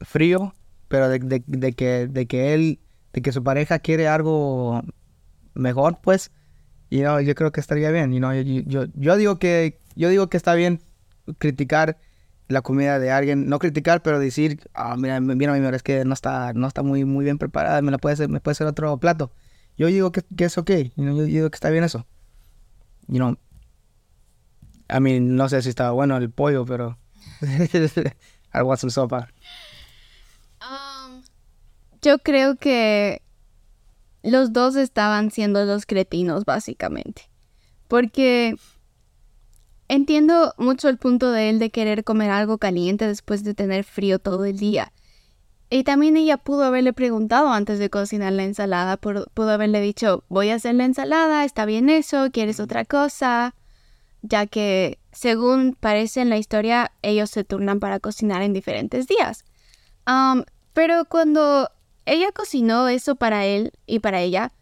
frío, 0.00 0.54
pero 0.88 1.08
de, 1.08 1.18
de- 1.46 1.72
que, 1.72 2.06
de 2.08 2.26
que 2.26 2.54
él, 2.54 2.80
de 3.12 3.22
que 3.22 3.32
su 3.32 3.42
pareja 3.42 3.78
quiere 3.78 4.08
algo 4.08 4.82
mejor, 5.54 5.98
pues, 6.02 6.30
you 6.90 7.00
know, 7.00 7.20
yo 7.20 7.34
creo 7.34 7.52
que 7.52 7.60
estaría 7.60 7.90
bien. 7.90 8.12
you 8.12 8.18
know, 8.18 8.32
yo, 8.34 8.42
yo, 8.66 8.84
yo 8.94 9.16
digo 9.16 9.38
que, 9.38 9.80
yo 9.96 10.08
digo 10.10 10.28
que 10.28 10.36
está 10.36 10.54
bien 10.54 10.80
criticar 11.38 11.98
la 12.48 12.62
comida 12.62 12.98
de 12.98 13.10
alguien, 13.10 13.48
no 13.48 13.58
criticar, 13.58 14.02
pero 14.02 14.18
decir, 14.20 14.60
ah, 14.74 14.96
mira, 14.96 15.20
mira, 15.20 15.52
mi 15.52 15.58
amor, 15.58 15.74
es 15.74 15.82
que 15.82 16.04
no 16.04 16.14
está, 16.14 16.52
no 16.52 16.68
está 16.68 16.82
muy, 16.82 17.04
muy 17.04 17.24
bien 17.24 17.38
preparada, 17.38 17.82
me 17.82 17.90
la 17.90 17.98
puede 17.98 18.14
hacer, 18.14 18.28
me 18.28 18.40
puede 18.40 18.52
hacer 18.52 18.66
otro 18.68 18.96
plato. 18.98 19.32
Yo 19.76 19.88
digo 19.88 20.12
que, 20.12 20.22
que 20.36 20.44
es 20.44 20.56
ok, 20.58 20.70
you 20.96 21.04
know, 21.04 21.16
yo 21.16 21.24
digo 21.24 21.50
que 21.50 21.56
está 21.56 21.70
bien 21.70 21.84
eso. 21.84 22.06
You 23.08 23.16
know, 23.18 23.36
I 24.88 25.00
mean, 25.00 25.36
no 25.36 25.48
sé 25.48 25.62
si 25.62 25.68
estaba 25.68 25.90
bueno 25.92 26.16
el 26.16 26.30
pollo, 26.30 26.64
pero 26.64 26.96
I 28.54 28.62
want 28.62 28.80
some 28.80 28.90
sopa. 28.90 29.28
Um, 30.60 31.22
yo 32.02 32.18
creo 32.18 32.56
que 32.56 33.22
los 34.22 34.52
dos 34.52 34.76
estaban 34.76 35.30
siendo 35.30 35.64
los 35.64 35.86
cretinos, 35.86 36.44
básicamente. 36.44 37.28
Porque 37.88 38.56
entiendo 39.88 40.54
mucho 40.58 40.88
el 40.88 40.98
punto 40.98 41.30
de 41.32 41.50
él 41.50 41.58
de 41.58 41.70
querer 41.70 42.04
comer 42.04 42.30
algo 42.30 42.58
caliente 42.58 43.06
después 43.06 43.44
de 43.44 43.54
tener 43.54 43.84
frío 43.84 44.18
todo 44.18 44.44
el 44.44 44.58
día. 44.58 44.92
Y 45.68 45.82
también 45.82 46.16
ella 46.16 46.36
pudo 46.36 46.62
haberle 46.62 46.92
preguntado 46.92 47.48
antes 47.52 47.80
de 47.80 47.90
cocinar 47.90 48.32
la 48.32 48.44
ensalada, 48.44 48.96
por- 48.96 49.28
pudo 49.32 49.50
haberle 49.50 49.80
dicho, 49.80 50.22
voy 50.28 50.50
a 50.50 50.54
hacer 50.56 50.76
la 50.76 50.84
ensalada, 50.84 51.44
está 51.44 51.64
bien 51.64 51.90
eso, 51.90 52.28
¿quieres 52.32 52.60
otra 52.60 52.84
cosa? 52.84 53.55
Ya 54.28 54.46
que, 54.46 54.98
según 55.12 55.76
parece 55.78 56.20
en 56.20 56.30
la 56.30 56.38
historia, 56.38 56.92
ellos 57.02 57.30
se 57.30 57.44
turnan 57.44 57.80
para 57.80 58.00
cocinar 58.00 58.42
en 58.42 58.52
diferentes 58.52 59.06
días. 59.06 59.44
Um, 60.06 60.44
pero 60.72 61.04
cuando 61.04 61.70
ella 62.06 62.32
cocinó 62.32 62.88
eso 62.88 63.16
para 63.16 63.44
él 63.44 63.72
y 63.86 63.98
para 64.00 64.20
ella, 64.20 64.52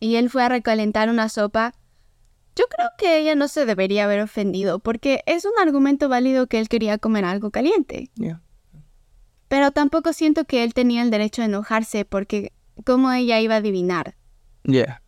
y 0.00 0.16
él 0.16 0.30
fue 0.30 0.42
a 0.42 0.48
recalentar 0.48 1.08
una 1.08 1.28
sopa, 1.28 1.74
yo 2.56 2.64
creo 2.68 2.88
que 2.98 3.18
ella 3.18 3.34
no 3.34 3.48
se 3.48 3.66
debería 3.66 4.04
haber 4.04 4.20
ofendido, 4.20 4.78
porque 4.78 5.22
es 5.26 5.44
un 5.44 5.52
argumento 5.60 6.08
válido 6.08 6.46
que 6.46 6.60
él 6.60 6.68
quería 6.68 6.98
comer 6.98 7.24
algo 7.24 7.50
caliente. 7.50 8.10
Yeah. 8.14 8.40
Pero 9.48 9.70
tampoco 9.72 10.12
siento 10.12 10.44
que 10.44 10.62
él 10.62 10.72
tenía 10.74 11.02
el 11.02 11.10
derecho 11.10 11.42
a 11.42 11.46
enojarse, 11.46 12.04
porque 12.04 12.52
¿cómo 12.84 13.10
ella 13.12 13.40
iba 13.40 13.54
a 13.54 13.58
adivinar? 13.58 14.16
Yeah. 14.62 15.02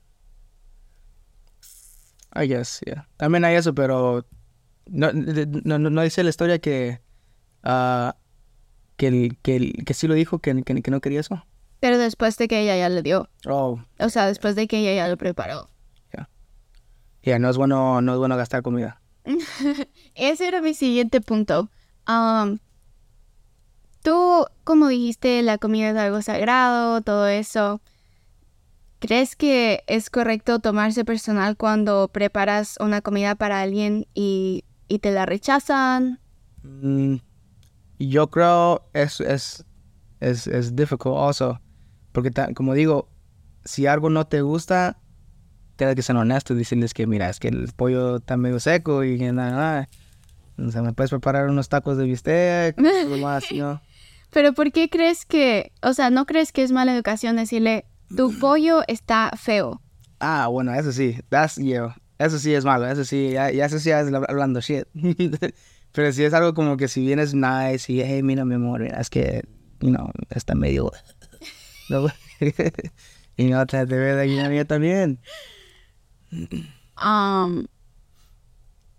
I 2.43 2.47
guess, 2.49 2.81
yeah. 2.87 3.09
También 3.17 3.45
hay 3.45 3.57
eso, 3.57 3.75
pero 3.75 4.27
no, 4.87 5.11
no, 5.13 5.79
no- 5.79 5.91
no 5.91 6.03
dice 6.03 6.23
la 6.23 6.31
historia 6.31 6.59
que, 6.59 7.01
ah, 7.63 8.17
que, 8.97 9.07
el- 9.09 9.39
que, 9.43 9.57
el- 9.57 9.85
que 9.85 9.95
sí 9.95 10.07
lo 10.07 10.15
dijo, 10.15 10.39
que, 10.41 10.63
que, 10.63 10.83
que 10.83 10.91
no 10.91 11.01
quería 11.01 11.21
eso. 11.21 11.45
Pero 11.81 11.99
después 11.99 12.37
de 12.39 12.49
que 12.49 12.61
ella 12.61 12.77
ya 12.77 12.89
le 12.89 13.03
dio, 13.03 13.29
Oh, 13.47 13.79
o 13.99 14.09
sea, 14.11 14.27
después 14.27 14.55
de 14.57 14.67
que 14.67 14.79
ella 14.79 14.95
ya 14.95 15.09
lo 15.09 15.17
preparó. 15.17 15.69
yeah, 17.23 17.39
no 17.39 17.51
es 17.51 17.57
bueno, 17.57 18.01
no 18.03 18.13
es 18.13 18.19
bueno 18.19 18.37
gastar 18.37 18.63
comida. 18.63 19.01
Ese 20.15 20.47
era 20.49 20.61
mi 20.63 20.75
siguiente 20.75 21.21
punto. 21.21 21.71
Am, 22.05 22.61
tú, 24.03 24.47
como 24.65 24.89
dijiste, 24.89 25.43
la 25.43 25.59
comida 25.59 25.91
es 25.91 25.97
algo 25.97 26.23
sagrado, 26.23 27.01
todo 27.03 27.27
eso. 27.27 27.81
¿Crees 28.99 29.37
que 29.37 29.85
es 29.87 30.11
correcto 30.11 30.59
tomarse 30.61 31.05
personal 31.05 31.57
cuando 31.57 32.09
preparas 32.09 32.77
una 32.81 33.03
comida 33.03 33.35
para 33.35 33.61
alguien 33.61 34.07
y, 34.15 34.65
y 34.89 35.01
te 35.01 35.13
la 35.13 35.27
rechazan? 35.27 36.21
Mm, 36.63 37.17
yo 37.99 38.31
creo 38.31 38.89
es 38.93 39.21
es 39.21 39.65
es 40.21 40.47
es 40.47 40.75
difficult 40.75 41.17
also 41.17 41.61
porque 42.13 42.31
como 42.55 42.75
digo 42.75 43.09
si 43.65 43.87
algo 43.87 44.11
no 44.11 44.27
te 44.27 44.41
gusta 44.41 44.99
tienes 45.77 45.95
que 45.95 46.03
ser 46.03 46.17
honesto 46.17 46.55
y 46.55 46.57
decirles 46.57 46.95
que 46.95 47.07
mira 47.07 47.29
es 47.29 47.39
que 47.39 47.49
el 47.49 47.71
pollo 47.77 48.17
está 48.17 48.37
medio 48.37 48.59
seco 48.61 49.05
y 49.05 49.19
que 49.19 49.33
nada, 49.33 49.51
nada. 49.51 49.89
o 50.59 50.71
sea 50.71 50.83
me 50.83 50.93
puedes 50.93 51.11
preparar 51.11 51.49
unos 51.49 51.69
tacos 51.69 51.99
de 51.99 52.05
bistec 52.05 52.79
algo 52.79 53.19
más 53.19 53.45
¿no? 53.53 53.81
Pero 54.31 54.53
¿por 54.53 54.73
qué 54.73 54.91
crees 54.91 55.25
que, 55.25 55.73
o 55.83 55.93
sea, 55.95 56.11
no 56.11 56.27
crees 56.27 56.53
que 56.53 56.63
es 56.63 56.73
mala 56.73 56.95
educación 56.95 57.37
decirle, 57.37 57.87
tu 58.15 58.33
pollo 58.39 58.83
está 58.87 59.31
feo? 59.37 59.81
ah 60.21 60.47
bueno 60.49 60.73
eso 60.75 60.93
sí 60.93 61.19
that's 61.29 61.57
yeah, 61.57 61.95
eso 62.19 62.39
sí 62.39 62.55
es 62.55 62.65
malo 62.65 62.87
eso 62.87 63.05
sí 63.05 63.31
ya, 63.33 63.51
ya 63.51 63.67
eso 63.67 63.79
sí 63.79 63.91
es 63.91 64.07
hab- 64.09 64.27
hablando 64.29 64.61
shit 64.61 64.85
pero 65.93 66.13
si 66.13 66.25
es 66.25 66.33
algo 66.35 66.55
como 66.55 66.77
que 66.77 66.89
si 66.89 67.01
vienes 67.01 67.35
nice 67.35 67.93
y 67.93 68.01
hey 68.03 68.23
mira 68.23 68.45
mi 68.45 68.55
amor 68.55 68.81
mira, 68.81 69.01
es 69.01 69.11
que 69.11 69.43
you 69.81 69.91
know 69.91 70.11
está 70.31 70.55
medio 70.55 70.91
y 73.37 73.45
no 73.47 73.67
te 73.67 73.87
de 73.87 74.23
aquí 74.23 74.65
también 74.67 75.21
Um, 77.03 77.67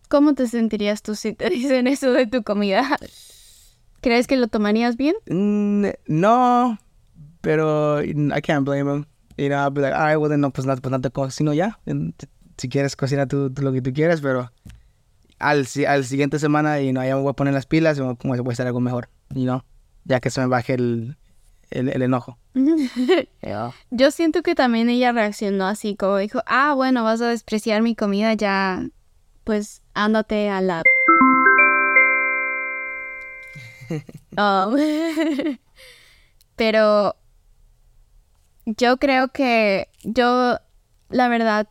¿Cómo 0.10 0.34
te 0.36 0.48
sentirías 0.48 1.02
tú 1.02 1.16
si 1.16 1.34
te 1.34 1.50
dicen 1.50 1.88
eso 1.88 2.12
de 2.14 2.28
tu 2.28 2.44
comida? 2.44 2.98
¿Crees 4.02 4.28
que 4.28 4.38
lo 4.38 4.48
tomarías 4.48 4.96
bien? 4.96 5.16
Mm, 5.28 5.88
no, 6.08 6.78
pero 7.48 8.02
I 8.04 8.42
can't 8.42 8.66
blame 8.66 8.90
him. 8.90 9.06
You 9.38 9.48
know, 9.48 9.56
I'll 9.56 9.70
be 9.72 9.80
like, 9.80 9.94
all 9.94 10.02
right, 10.02 10.18
well, 10.18 10.30
then, 10.30 10.42
no, 10.42 10.50
pues, 10.52 10.66
no, 10.68 10.76
pues 10.76 11.02
te 11.02 11.10
cocino 11.12 11.54
ya. 11.54 11.80
Si 12.58 12.68
quieres, 12.68 12.98
cocina 12.98 13.26
tú, 13.26 13.50
tú 13.54 13.62
lo 13.62 13.72
que 13.72 13.82
tú 13.82 13.94
quieras, 13.94 14.20
pero 14.20 14.52
al, 15.40 15.66
si- 15.66 15.86
al 15.86 16.04
siguiente 16.04 16.40
semana, 16.40 16.82
y 16.82 16.92
no, 16.92 17.02
ya 17.06 17.16
me 17.16 17.22
voy 17.22 17.30
a 17.30 17.34
poner 17.34 17.54
las 17.54 17.66
pilas 17.66 17.98
y 17.98 18.02
me 18.02 18.12
voy 18.22 18.38
a 18.38 18.52
hacer 18.52 18.68
algo 18.68 18.82
mejor, 18.82 19.08
you 19.30 19.44
know, 19.44 19.64
ya 20.04 20.20
que 20.20 20.30
se 20.30 20.42
me 20.42 20.48
baje 20.48 20.74
el, 20.74 21.16
el, 21.70 21.88
el 21.88 22.02
enojo. 22.02 22.38
Yeah. 23.42 23.72
Yo 23.92 24.12
siento 24.12 24.42
que 24.44 24.54
también 24.54 24.90
ella 24.90 25.14
reaccionó 25.14 25.68
así, 25.68 25.96
como 25.96 26.18
dijo, 26.18 26.42
ah, 26.48 26.74
bueno, 26.74 27.06
vas 27.06 27.22
a 27.22 27.30
despreciar 27.30 27.82
mi 27.82 27.96
comida, 27.96 28.34
ya, 28.34 28.86
pues, 29.46 29.82
ándate 29.94 30.50
a 30.50 30.60
la... 30.60 30.84
Um, 34.36 34.76
pero 36.58 37.16
yo 38.68 38.98
creo 38.98 39.30
que 39.30 39.90
yo, 40.04 40.60
la 41.10 41.30
verdad, 41.30 41.68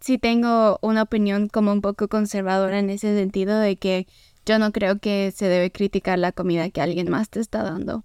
sí 0.00 0.18
tengo 0.18 0.78
una 0.82 1.02
opinión 1.02 1.48
como 1.48 1.72
un 1.72 1.80
poco 1.80 2.08
conservadora 2.08 2.78
en 2.78 2.90
ese 2.90 3.16
sentido 3.16 3.58
de 3.58 3.76
que 3.76 4.06
yo 4.44 4.58
no 4.58 4.70
creo 4.70 4.98
que 4.98 5.32
se 5.34 5.46
debe 5.46 5.72
criticar 5.72 6.18
la 6.18 6.32
comida 6.32 6.68
que 6.68 6.82
alguien 6.82 7.10
más 7.10 7.30
te 7.30 7.40
está 7.40 7.62
dando. 7.62 8.04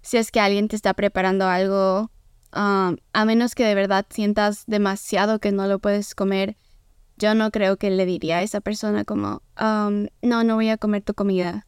Si 0.00 0.16
es 0.16 0.30
que 0.30 0.38
alguien 0.38 0.68
te 0.68 0.76
está 0.76 0.94
preparando 0.94 1.46
algo, 1.46 2.12
um, 2.54 2.96
a 3.12 3.24
menos 3.24 3.56
que 3.56 3.64
de 3.64 3.74
verdad 3.74 4.06
sientas 4.10 4.64
demasiado 4.66 5.40
que 5.40 5.50
no 5.50 5.66
lo 5.66 5.80
puedes 5.80 6.14
comer, 6.14 6.56
yo 7.16 7.34
no 7.34 7.50
creo 7.50 7.76
que 7.76 7.90
le 7.90 8.06
diría 8.06 8.38
a 8.38 8.42
esa 8.42 8.60
persona 8.60 9.04
como, 9.04 9.42
um, 9.60 10.06
no, 10.22 10.44
no 10.44 10.54
voy 10.54 10.68
a 10.68 10.78
comer 10.78 11.02
tu 11.02 11.14
comida. 11.14 11.66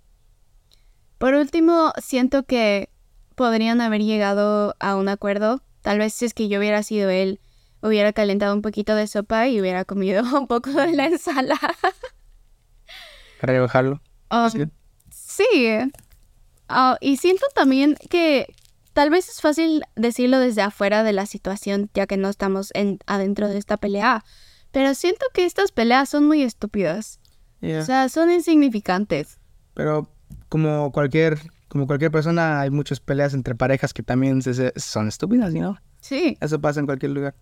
Por 1.19 1.35
último, 1.35 1.93
siento 2.01 2.45
que 2.45 2.89
podrían 3.35 3.81
haber 3.81 4.03
llegado 4.03 4.75
a 4.79 4.95
un 4.95 5.09
acuerdo. 5.09 5.61
Tal 5.83 5.99
vez 5.99 6.15
si 6.15 6.25
es 6.25 6.35
que 6.35 6.49
yo 6.49 6.59
hubiera 6.59 6.83
sido 6.83 7.11
él, 7.11 7.41
hubiera 7.83 8.13
calentado 8.13 8.55
un 8.55 8.63
poquito 8.63 8.95
de 8.95 9.07
sopa 9.07 9.49
y 9.49 9.61
hubiera 9.61 9.85
comido 9.85 10.23
un 10.39 10.47
poco 10.47 10.71
de 10.71 10.93
la 10.93 11.07
ensalada. 11.07 11.75
Para 13.41 13.53
rebajarlo. 13.55 14.01
Um, 14.31 14.49
Sí. 14.49 14.65
sí. 15.11 15.79
Ah, 16.69 16.97
y 17.01 17.17
siento 17.17 17.45
también 17.55 17.97
que 18.09 18.47
tal 18.93 19.11
vez 19.11 19.29
es 19.29 19.41
fácil 19.41 19.83
decirlo 19.97 20.39
desde 20.39 20.63
afuera 20.63 21.03
de 21.03 21.13
la 21.13 21.27
situación, 21.27 21.91
ya 21.93 22.07
que 22.07 22.17
no 22.17 22.29
estamos 22.29 22.71
en, 22.75 22.99
adentro 23.07 23.49
de 23.49 23.59
esta 23.59 23.77
pelea. 23.77 24.25
Pero 24.71 24.95
siento 24.95 25.27
que 25.35 25.45
estas 25.45 25.73
peleas 25.73 26.09
son 26.09 26.27
muy 26.27 26.43
estúpidas. 26.43 27.21
Yeah. 27.61 27.81
O 27.81 27.85
sea, 27.85 28.09
son 28.09 28.31
insignificantes. 28.31 29.39
Pero 29.75 30.09
como 30.49 30.93
cualquier, 30.93 31.39
como 31.73 31.87
cualquier 31.87 32.11
persona, 32.11 32.61
hay 32.61 32.69
muchas 32.71 33.01
peleas 33.01 33.33
entre 33.33 33.55
parejas 33.55 33.95
que 33.95 34.03
también 34.03 34.43
se- 34.43 34.53
se- 34.53 34.73
son 34.77 35.09
estúpidas, 35.09 35.55
know. 35.55 35.77
Sí. 36.03 36.37
Eso 36.39 36.61
pasa 36.61 36.81
en 36.81 36.87
cualquier 36.87 37.13
lugar. 37.13 37.35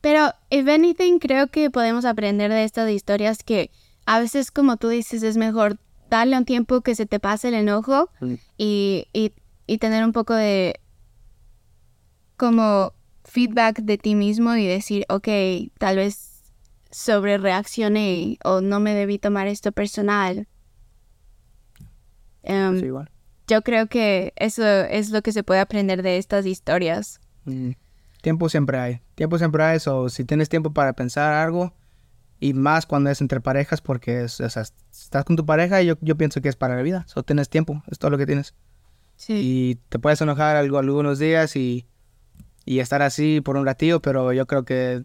Pero, 0.00 0.32
if 0.50 0.68
anything, 0.68 1.18
creo 1.18 1.48
que 1.48 1.68
podemos 1.68 2.04
aprender 2.04 2.52
de 2.52 2.62
estas 2.62 2.88
historias 2.90 3.42
que 3.42 3.72
a 4.06 4.20
veces, 4.20 4.52
como 4.52 4.76
tú 4.76 4.88
dices, 4.88 5.24
es 5.24 5.36
mejor 5.36 5.78
darle 6.08 6.38
un 6.38 6.44
tiempo 6.44 6.80
que 6.82 6.94
se 6.94 7.06
te 7.06 7.18
pase 7.18 7.48
el 7.48 7.54
enojo 7.54 8.08
Mm. 8.20 8.34
y, 8.56 9.08
y, 9.12 9.32
y 9.66 9.78
tener 9.78 10.04
un 10.04 10.12
poco 10.12 10.32
de 10.34 10.78
como 12.36 12.92
feedback 13.24 13.80
de 13.80 13.98
ti 13.98 14.14
mismo 14.14 14.54
y 14.54 14.64
decir, 14.66 15.04
ok, 15.08 15.26
tal 15.78 15.96
vez 15.96 16.52
sobre 16.92 17.36
reaccioné 17.38 18.38
o 18.44 18.60
no 18.60 18.78
me 18.78 18.94
debí 18.94 19.18
tomar 19.18 19.48
esto 19.48 19.72
personal. 19.72 20.46
Em, 22.44 22.78
Sí, 22.78 22.86
igual. 22.86 23.10
Yo 23.46 23.62
creo 23.62 23.86
que 23.86 24.32
eso 24.36 24.66
es 24.66 25.10
lo 25.10 25.22
que 25.22 25.32
se 25.32 25.44
puede 25.44 25.60
aprender 25.60 26.02
de 26.02 26.18
estas 26.18 26.46
historias. 26.46 27.20
Mm. 27.44 27.72
Tiempo 28.22 28.48
siempre 28.48 28.78
hay. 28.78 29.00
Tiempo 29.14 29.38
siempre 29.38 29.62
hay. 29.62 29.78
O 29.86 30.08
si 30.08 30.24
tienes 30.24 30.48
tiempo 30.48 30.72
para 30.72 30.94
pensar 30.94 31.32
algo, 31.32 31.74
y 32.38 32.52
más 32.52 32.86
cuando 32.86 33.10
es 33.10 33.20
entre 33.20 33.40
parejas, 33.40 33.80
porque 33.80 34.24
es, 34.24 34.40
o 34.40 34.50
sea, 34.50 34.62
estás 34.62 35.24
con 35.24 35.36
tu 35.36 35.46
pareja 35.46 35.80
y 35.82 35.86
yo, 35.86 35.94
yo 36.00 36.16
pienso 36.16 36.40
que 36.40 36.48
es 36.48 36.56
para 36.56 36.76
la 36.76 36.82
vida. 36.82 37.04
Solo 37.06 37.24
tienes 37.24 37.48
tiempo, 37.48 37.82
es 37.90 37.98
todo 37.98 38.10
lo 38.10 38.18
que 38.18 38.26
tienes. 38.26 38.54
Sí. 39.16 39.34
Y 39.36 39.74
te 39.88 39.98
puedes 39.98 40.20
enojar 40.20 40.56
algo, 40.56 40.78
algunos 40.78 41.18
días 41.18 41.56
y, 41.56 41.86
y 42.64 42.80
estar 42.80 43.00
así 43.00 43.40
por 43.40 43.56
un 43.56 43.64
ratillo, 43.64 44.02
pero 44.02 44.32
yo 44.32 44.46
creo 44.46 44.64
que 44.64 45.04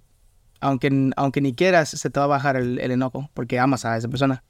aunque, 0.59 1.11
aunque 1.15 1.41
ni 1.41 1.53
quieras, 1.53 1.89
se 1.89 2.09
te 2.09 2.19
va 2.19 2.25
a 2.25 2.27
bajar 2.27 2.55
el, 2.55 2.79
el 2.79 2.91
enojo 2.91 3.29
porque 3.33 3.59
amas 3.59 3.85
a 3.85 3.97
esa 3.97 4.09
persona. 4.09 4.43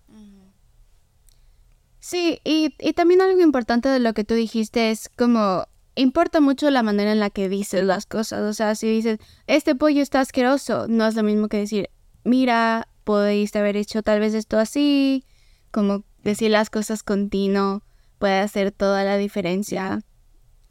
Sí, 2.03 2.39
y, 2.43 2.75
y 2.79 2.93
también 2.93 3.21
algo 3.21 3.41
importante 3.41 3.87
de 3.87 3.99
lo 3.99 4.13
que 4.13 4.23
tú 4.23 4.33
dijiste 4.33 4.89
es 4.91 5.07
como 5.17 5.65
importa 5.95 6.41
mucho 6.41 6.69
la 6.71 6.81
manera 6.83 7.11
en 7.11 7.19
la 7.19 7.29
que 7.29 7.47
dices 7.47 7.83
las 7.83 8.05
cosas. 8.07 8.41
O 8.41 8.53
sea, 8.53 8.73
si 8.75 8.87
dices, 8.89 9.19
este 9.45 9.75
pollo 9.75 10.01
está 10.01 10.19
asqueroso, 10.19 10.87
no 10.87 11.05
es 11.07 11.13
lo 11.15 11.21
mismo 11.23 11.47
que 11.47 11.57
decir, 11.57 11.89
mira, 12.23 12.87
podéis 13.03 13.55
haber 13.55 13.77
hecho 13.77 14.01
tal 14.01 14.19
vez 14.19 14.33
esto 14.33 14.57
así, 14.57 15.25
como 15.69 16.03
decir 16.23 16.49
las 16.51 16.69
cosas 16.71 17.03
continuo 17.03 17.83
puede 18.19 18.39
hacer 18.39 18.71
toda 18.71 19.03
la 19.03 19.17
diferencia 19.17 20.01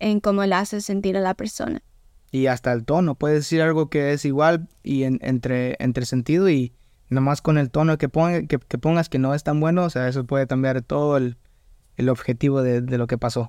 en 0.00 0.20
cómo 0.20 0.44
le 0.44 0.54
haces 0.56 0.84
sentir 0.84 1.16
a 1.16 1.20
la 1.20 1.34
persona. 1.34 1.82
Y 2.32 2.46
hasta 2.46 2.72
el 2.72 2.84
tono, 2.84 3.14
puedes 3.16 3.38
decir 3.40 3.60
algo 3.62 3.88
que 3.88 4.12
es 4.12 4.24
igual 4.24 4.68
y 4.82 5.02
en- 5.04 5.18
entre, 5.22 5.76
entre 5.80 6.06
sentido 6.06 6.48
y 6.48 6.72
nomás 7.10 7.42
con 7.42 7.58
el 7.58 7.70
tono 7.70 7.98
que, 7.98 8.08
ponga, 8.08 8.42
que, 8.46 8.58
que 8.58 8.78
pongas 8.78 9.08
que 9.08 9.18
no 9.18 9.34
es 9.34 9.42
tan 9.42 9.60
bueno, 9.60 9.84
o 9.84 9.90
sea, 9.90 10.08
eso 10.08 10.24
puede 10.24 10.46
cambiar 10.46 10.80
todo 10.82 11.16
el, 11.16 11.36
el 11.96 12.08
objetivo 12.08 12.62
de, 12.62 12.80
de 12.80 12.98
lo 12.98 13.06
que 13.06 13.18
pasó. 13.18 13.48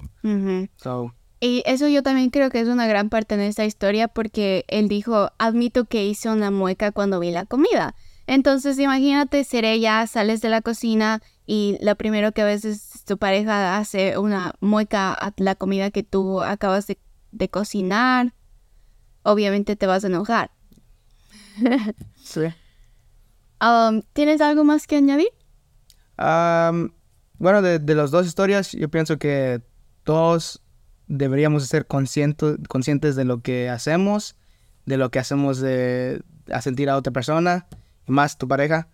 So, 0.76 1.14
Y 1.40 1.64
eso 1.66 1.88
yo 1.88 2.04
también 2.04 2.32
creo 2.32 2.50
que 2.50 2.60
es 2.60 2.68
una 2.68 2.88
gran 2.88 3.10
parte 3.10 3.36
en 3.36 3.42
esta 3.42 3.66
historia 3.66 4.08
porque 4.08 4.66
él 4.68 4.88
dijo, 4.88 5.32
admito 5.38 5.86
que 5.86 6.06
hice 6.06 6.30
una 6.30 6.52
mueca 6.52 6.92
cuando 6.92 7.20
vi 7.20 7.32
la 7.32 7.46
comida. 7.46 7.96
Entonces 8.28 8.80
imagínate 8.80 9.44
ser 9.44 9.66
ella, 9.66 10.06
sales 10.08 10.42
de 10.42 10.50
la 10.50 10.62
cocina 10.62 11.22
y 11.46 11.78
lo 11.82 11.96
primero 11.96 12.32
que 12.32 12.44
ves 12.44 12.66
es 12.66 13.04
tu 13.06 13.18
pareja 13.18 13.78
hace 13.78 14.18
una 14.18 14.54
mueca 14.60 15.14
a 15.14 15.34
la 15.38 15.56
comida 15.56 15.92
que 15.92 16.04
tú 16.04 16.42
acabas 16.42 16.88
de, 16.88 16.98
de 17.32 17.50
cocinar. 17.50 18.34
Obviamente 19.24 19.76
te 19.76 19.86
vas 19.86 20.04
a 20.04 20.08
enojar. 20.08 20.52
sí. 22.24 22.42
Um, 23.62 24.02
¿Tienes 24.14 24.42
algo 24.42 24.64
más 24.64 24.88
que 24.88 24.98
añadir? 24.98 25.28
Am, 26.18 26.94
bueno, 27.38 27.62
de, 27.62 27.80
de 27.80 27.96
las 27.96 28.12
dos 28.12 28.26
historias, 28.26 28.72
yo 28.72 28.90
pienso 28.90 29.18
que 29.20 29.62
todos 30.04 30.62
deberíamos 31.08 31.66
ser 31.68 31.86
conscientes, 31.86 32.56
conscientes 32.68 33.16
de 33.16 33.26
lo 33.26 33.42
que 33.42 33.70
hacemos, 33.70 34.36
de 34.86 34.98
lo 34.98 35.12
que 35.12 35.20
hacemos 35.20 35.60
de 35.60 36.24
a 36.52 36.62
sentir 36.62 36.90
a 36.90 36.98
otra 36.98 37.14
persona, 37.14 37.68
y 38.08 38.12
más 38.12 38.38
tu 38.38 38.48
pareja. 38.48 38.90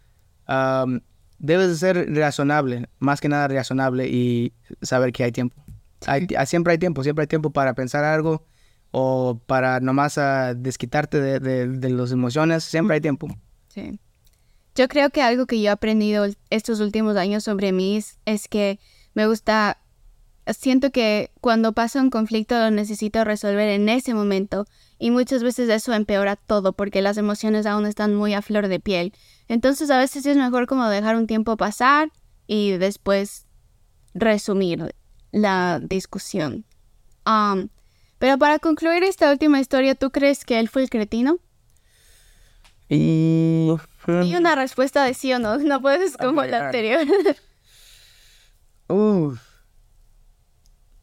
Am, 0.45 1.01
debes 1.39 1.69
de 1.69 1.75
ser 1.75 2.13
razonable, 2.15 2.89
más 2.99 3.21
que 3.21 3.29
nada 3.29 3.47
razonable 3.47 4.07
y 4.09 4.53
saber 4.81 5.11
que 5.13 5.23
hay 5.23 5.31
tiempo. 5.31 5.55
Hay- 6.07 6.27
hay- 6.37 6.45
siempre 6.45 6.73
hay 6.73 6.77
tiempo, 6.77 7.03
siempre 7.03 7.23
hay 7.23 7.27
tiempo 7.27 7.51
para 7.51 7.73
pensar 7.73 8.03
algo 8.03 8.45
o 8.91 9.39
para 9.45 9.79
nomás 9.79 10.17
ah, 10.17 10.53
desquitarte 10.55 11.19
de, 11.21 11.39
de, 11.39 11.67
de 11.67 11.89
las 11.89 12.11
emociones, 12.11 12.63
siempre 12.63 12.95
hay 12.95 13.01
tiempo. 13.01 13.27
Sí. 13.69 13.99
Yo 14.77 14.87
creo 14.87 15.09
que 15.09 15.23
algo 15.23 15.47
que 15.47 15.59
yo 15.59 15.69
he 15.69 15.69
aprendido 15.69 16.27
estos 16.51 16.81
últimos 16.81 17.17
años 17.17 17.43
sobre 17.43 17.71
mí 17.71 17.99
es, 18.25 18.47
que 18.47 18.79
me 19.15 19.25
gusta 19.25 19.79
siento 20.55 20.91
que 20.91 21.31
cuando 21.41 21.73
pasa 21.73 21.99
un 21.99 22.11
conflicto 22.11 22.53
lo 22.59 22.69
necesito 22.69 23.23
resolver 23.23 23.69
en 23.69 23.89
ese 23.89 24.13
momento 24.13 24.67
y 24.99 25.09
muchas 25.09 25.41
veces 25.41 25.67
eso 25.69 25.93
empeora 25.93 26.35
todo 26.35 26.73
porque 26.73 27.01
las 27.01 27.17
emociones 27.17 27.65
aún 27.65 27.87
están 27.87 28.13
muy 28.13 28.35
a 28.35 28.43
flor 28.43 28.67
de 28.67 28.79
piel. 28.79 29.13
Entonces 29.47 29.89
a 29.89 29.97
veces 29.97 30.27
es 30.27 30.37
mejor 30.37 30.67
como 30.67 30.87
dejar 30.87 31.15
un 31.15 31.25
tiempo 31.25 31.57
pasar 31.57 32.11
y 32.45 32.73
después 32.73 33.47
resumir 34.13 34.93
la 35.31 35.81
discusión. 35.81 36.65
Pero 38.19 38.37
para 38.37 38.59
concluir 38.59 39.03
esta 39.03 39.31
última 39.31 39.59
historia, 39.59 39.95
¿tú 39.95 40.11
crees 40.11 40.45
que 40.45 40.59
él 40.59 40.69
fue 40.69 40.83
el 40.83 40.91
cretino? 40.91 41.39
Y... 42.89 43.71
Y 44.07 44.35
una 44.35 44.55
respuesta 44.55 45.03
de 45.03 45.13
sí 45.13 45.33
o 45.33 45.39
no, 45.39 45.57
no 45.57 45.81
puedes 45.81 46.15
como 46.17 46.43
la 46.45 46.67
anterior. 46.67 47.05
Uh, 48.87 49.35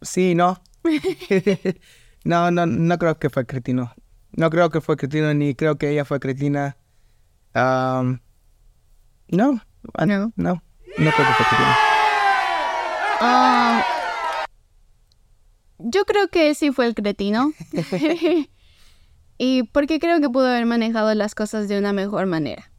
sí, 0.00 0.34
no. 0.34 0.62
no, 2.24 2.50
no, 2.50 2.66
no 2.66 2.98
creo 2.98 3.18
que 3.18 3.28
fue 3.28 3.44
cretino. 3.46 3.94
No 4.32 4.48
creo 4.50 4.70
que 4.70 4.80
fue 4.80 4.96
cretino, 4.96 5.32
ni 5.34 5.54
creo 5.54 5.76
que 5.76 5.90
ella 5.90 6.04
fue 6.04 6.18
cretina. 6.18 6.76
Um, 7.54 8.20
no, 9.28 9.60
ah, 9.94 10.06
No. 10.06 10.32
no, 10.36 10.62
no 10.98 11.10
creo 11.12 11.12
que 11.12 11.34
fue 11.34 11.46
cretino. 11.46 11.74
Um, 13.20 13.82
yo 15.90 16.04
creo 16.04 16.28
que 16.28 16.54
sí 16.54 16.72
fue 16.72 16.86
el 16.86 16.94
cretino. 16.94 17.52
y 19.38 19.62
porque 19.64 20.00
creo 20.00 20.20
que 20.20 20.30
pudo 20.30 20.48
haber 20.48 20.66
manejado 20.66 21.14
las 21.14 21.34
cosas 21.34 21.68
de 21.68 21.78
una 21.78 21.92
mejor 21.92 22.26
manera. 22.26 22.70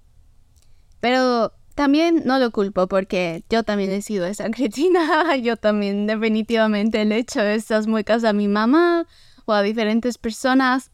Pero 1.00 1.54
también 1.76 2.24
no 2.26 2.40
lo 2.40 2.52
culpo 2.52 2.88
porque 2.88 3.44
yo 3.50 3.64
también 3.64 3.92
he 3.92 4.02
sido 4.02 4.26
esa 4.26 4.50
cretina. 4.52 5.36
yo 5.36 5.58
también 5.58 6.08
definitivamente 6.08 7.04
le 7.06 7.16
he 7.16 7.20
hecho 7.20 7.42
estas 7.42 7.88
muecas 7.88 8.24
a 8.24 8.34
mi 8.34 8.48
mamá 8.48 9.06
o 9.46 9.54
a 9.54 9.62
diferentes 9.62 10.18
personas. 10.18 10.92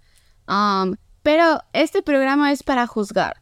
Um, 0.47 0.95
pero 1.23 1.61
este 1.73 2.01
programa 2.01 2.51
es 2.51 2.63
para 2.63 2.87
juzgar. 2.87 3.41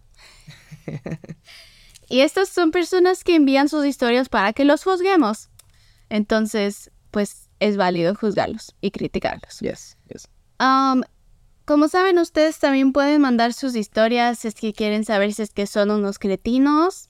y 2.10 2.22
estas 2.22 2.50
son 2.50 2.72
personas 2.72 3.24
que 3.24 3.36
envían 3.36 3.70
sus 3.70 3.86
historias 3.86 4.30
para 4.30 4.54
que 4.54 4.66
los 4.66 4.84
juzguemos. 4.84 5.50
Entonces, 6.10 6.92
pues 7.12 7.50
es 7.60 7.78
válido 7.78 8.16
juzgarlos 8.16 8.76
y 8.82 8.92
criticarlos. 8.92 9.60
Yes, 9.60 9.98
yes. 10.08 10.28
Um, 10.60 11.04
como 11.70 11.88
saben, 11.88 12.18
ustedes 12.18 12.58
también 12.58 12.94
pueden 12.94 13.22
mandar 13.22 13.54
sus 13.54 13.76
historias 13.76 14.40
si 14.40 14.48
es 14.48 14.56
que 14.56 14.74
quieren 14.74 15.06
saber 15.06 15.34
si 15.34 15.44
es 15.44 15.52
que 15.52 15.68
son 15.68 15.92
unos 15.92 16.18
cretinos. 16.18 17.10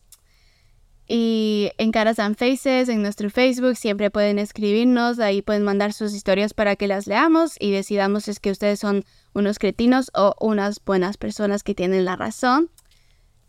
Y 1.07 1.71
en 1.77 1.93
Caras 1.93 2.19
and 2.19 2.35
Faces, 2.35 2.89
en 2.89 3.01
nuestro 3.01 3.29
Facebook, 3.29 3.77
siempre 3.77 4.11
pueden 4.11 4.37
escribirnos, 4.37 5.19
ahí 5.19 5.41
pueden 5.41 5.63
mandar 5.63 5.93
sus 5.93 6.13
historias 6.13 6.53
para 6.53 6.75
que 6.75 6.89
las 6.89 7.07
leamos 7.07 7.55
y 7.57 7.71
decidamos 7.71 8.25
si 8.25 8.31
es 8.31 8.41
que 8.41 8.51
ustedes 8.51 8.81
son 8.81 9.05
unos 9.33 9.59
cretinos 9.59 10.11
o 10.13 10.35
unas 10.41 10.83
buenas 10.83 11.15
personas 11.15 11.63
que 11.63 11.73
tienen 11.73 12.03
la 12.03 12.17
razón. 12.17 12.69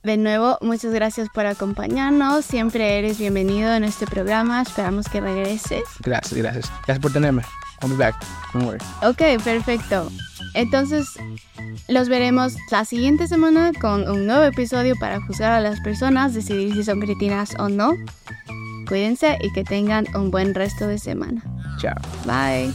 De 0.04 0.16
nuevo, 0.16 0.58
muchas 0.60 0.92
gracias 0.92 1.28
por 1.34 1.44
acompañarnos. 1.44 2.44
Siempre 2.44 3.00
eres 3.00 3.18
bienvenido 3.18 3.74
en 3.74 3.82
este 3.82 4.06
programa. 4.06 4.62
Esperamos 4.62 5.08
que 5.08 5.20
regreses. 5.20 5.82
Gracias, 6.04 6.34
gracias. 6.34 6.70
Gracias 6.86 7.00
por 7.00 7.12
tenerme. 7.12 7.42
I'll 7.82 7.90
be 7.90 7.96
back. 7.96 8.14
Don't 8.52 8.66
worry. 8.66 8.78
Ok, 9.02 9.42
perfecto. 9.42 10.10
Entonces, 10.54 11.08
los 11.88 12.08
veremos 12.08 12.56
la 12.70 12.84
siguiente 12.84 13.26
semana 13.26 13.72
con 13.80 14.08
un 14.08 14.26
nuevo 14.26 14.44
episodio 14.44 14.94
para 14.98 15.20
juzgar 15.22 15.52
a 15.52 15.60
las 15.60 15.80
personas, 15.80 16.34
decidir 16.34 16.74
si 16.74 16.84
son 16.84 17.00
cretinas 17.00 17.54
o 17.58 17.68
no. 17.68 17.94
Cuídense 18.88 19.38
y 19.40 19.52
que 19.52 19.64
tengan 19.64 20.06
un 20.14 20.30
buen 20.30 20.54
resto 20.54 20.86
de 20.86 20.98
semana. 20.98 21.42
Ciao. 21.78 21.94
Bye. 22.26 22.72